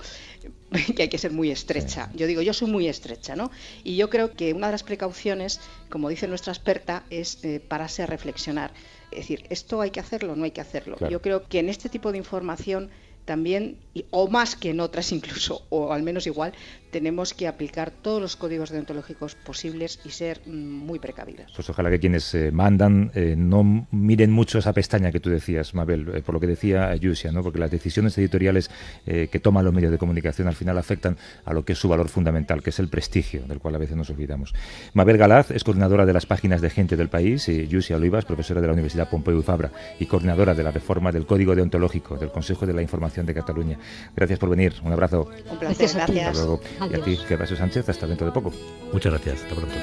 que 0.95 1.05
hay 1.05 1.09
que 1.09 1.17
ser 1.17 1.31
muy 1.31 1.51
estrecha. 1.51 2.11
Yo 2.15 2.27
digo 2.27 2.43
yo 2.43 2.53
soy 2.53 2.71
muy 2.71 2.89
estrecha 2.89 3.35
no 3.37 3.51
y 3.85 3.97
yo 3.97 4.11
creo 4.11 4.35
que 4.35 4.53
una 4.53 4.67
de 4.67 4.73
las 4.73 4.83
precauciones 4.83 5.59
como 5.89 6.11
dice 6.11 6.29
nuestra 6.29 6.53
experta 6.53 7.05
es 7.09 7.43
eh, 7.43 7.59
pararse 7.59 8.03
a 8.03 8.07
reflexionar. 8.07 8.71
Es 9.13 9.21
decir 9.21 9.47
esto 9.49 9.81
hay 9.81 9.93
que 9.93 10.01
hacerlo 10.01 10.35
o 10.35 10.37
no 10.37 10.45
hay 10.45 10.51
que 10.51 10.61
hacerlo 10.61 10.99
yo 11.09 11.23
creo 11.23 11.49
que 11.49 11.59
en 11.59 11.71
este 11.71 11.89
tipo 11.89 12.13
de 12.13 12.19
información 12.19 12.91
también, 13.25 13.79
o 14.11 14.29
más 14.29 14.57
que 14.57 14.71
en 14.71 14.81
otras 14.81 15.13
incluso, 15.13 15.65
o 15.69 15.93
al 15.93 16.03
menos 16.03 16.27
igual, 16.27 16.53
tenemos 16.91 17.35
que 17.35 17.49
aplicar 17.49 17.91
todos 17.91 18.21
los 18.21 18.37
códigos 18.37 18.71
deontológicos 18.71 19.35
posibles 19.35 20.01
y 20.05 20.11
ser 20.11 20.41
mm, 20.47 20.51
muy 20.51 20.99
precavidos. 20.99 21.53
Pues 21.55 21.69
ojalá 21.71 21.91
que 21.91 22.01
quienes 22.01 22.35
eh, 22.35 22.51
mandan 22.53 23.11
eh, 23.15 23.35
no 23.37 23.87
miren 23.91 24.31
mucho 24.31 24.59
esa 24.59 24.73
pestaña 24.73 25.13
que 25.13 25.21
tú 25.21 25.31
decías, 25.31 25.75
Mabel, 25.75 26.09
eh, 26.15 26.23
por 26.23 26.35
lo 26.35 26.41
que 26.41 26.47
decía 26.47 26.95
Yusia, 26.97 27.33
¿no? 27.33 27.43
porque 27.43 27.59
las 27.59 27.71
decisiones 27.71 28.17
editoriales 28.19 28.71
que 29.05 29.41
toman 29.41 29.65
los 29.65 29.75
medios 29.75 29.91
de 29.93 29.99
comunicación 29.99 30.49
al 30.49 30.55
final 30.55 30.79
afectan 30.79 31.17
a 31.45 31.53
lo 31.53 31.65
que 31.65 31.73
es 31.73 31.79
su 31.79 31.89
valor 31.89 32.09
fundamental, 32.09 32.63
que 32.63 32.71
es 32.71 32.79
el 32.79 32.89
prestigio, 32.89 33.43
del 33.47 33.59
cual 33.59 33.75
a 33.75 33.79
veces 33.79 33.97
nos 33.97 34.11
olvidamos. 34.11 34.55
Mabel 34.95 35.17
Galaz 35.17 35.51
es 35.51 35.65
coordinadora 35.65 36.07
de 36.07 36.13
las 36.13 36.27
páginas 36.27 36.61
de 36.61 36.71
Gente 36.71 36.97
del 36.97 37.09
País 37.09 37.49
y 37.49 37.67
Yusia 37.67 37.97
Olivas, 37.97 38.25
profesora 38.25 38.61
de 38.61 38.67
la 38.67 38.73
Universidad 38.73 39.09
Pompeu 39.09 39.43
Fabra 39.43 39.71
y 39.99 40.07
coordinadora 40.07 40.55
de 40.55 40.63
la 40.63 40.71
reforma 40.71 41.13
del 41.13 41.27
Código 41.27 41.55
Deontológico 41.55 42.17
del 42.17 42.31
Consejo 42.31 42.67
de 42.67 42.73
la 42.73 42.83
Información 42.83 43.27
de 43.27 43.35
Cataluña. 43.35 43.79
Gracias 44.15 44.39
por 44.39 44.49
venir, 44.49 44.75
un 44.85 44.93
abrazo. 44.93 45.29
Un 45.51 45.59
placer, 45.59 45.91
gracias. 45.93 46.39
Hasta 46.39 46.80
luego. 46.87 47.07
Y 47.07 47.15
a 47.15 47.17
ti, 47.17 47.25
Gervasio 47.27 47.57
Sánchez, 47.57 47.89
hasta 47.89 48.07
dentro 48.07 48.27
de 48.27 48.33
poco. 48.33 48.53
Muchas 48.93 49.13
gracias, 49.13 49.43
hasta 49.43 49.55
pronto. 49.55 49.75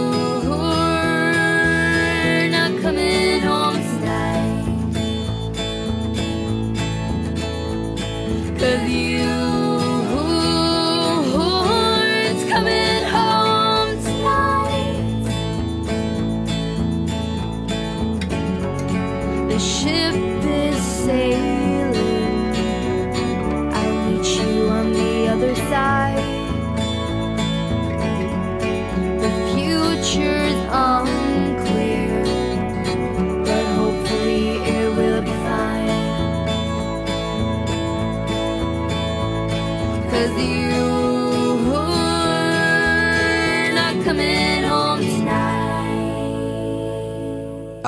cause 8.62 8.88
you 8.88 9.31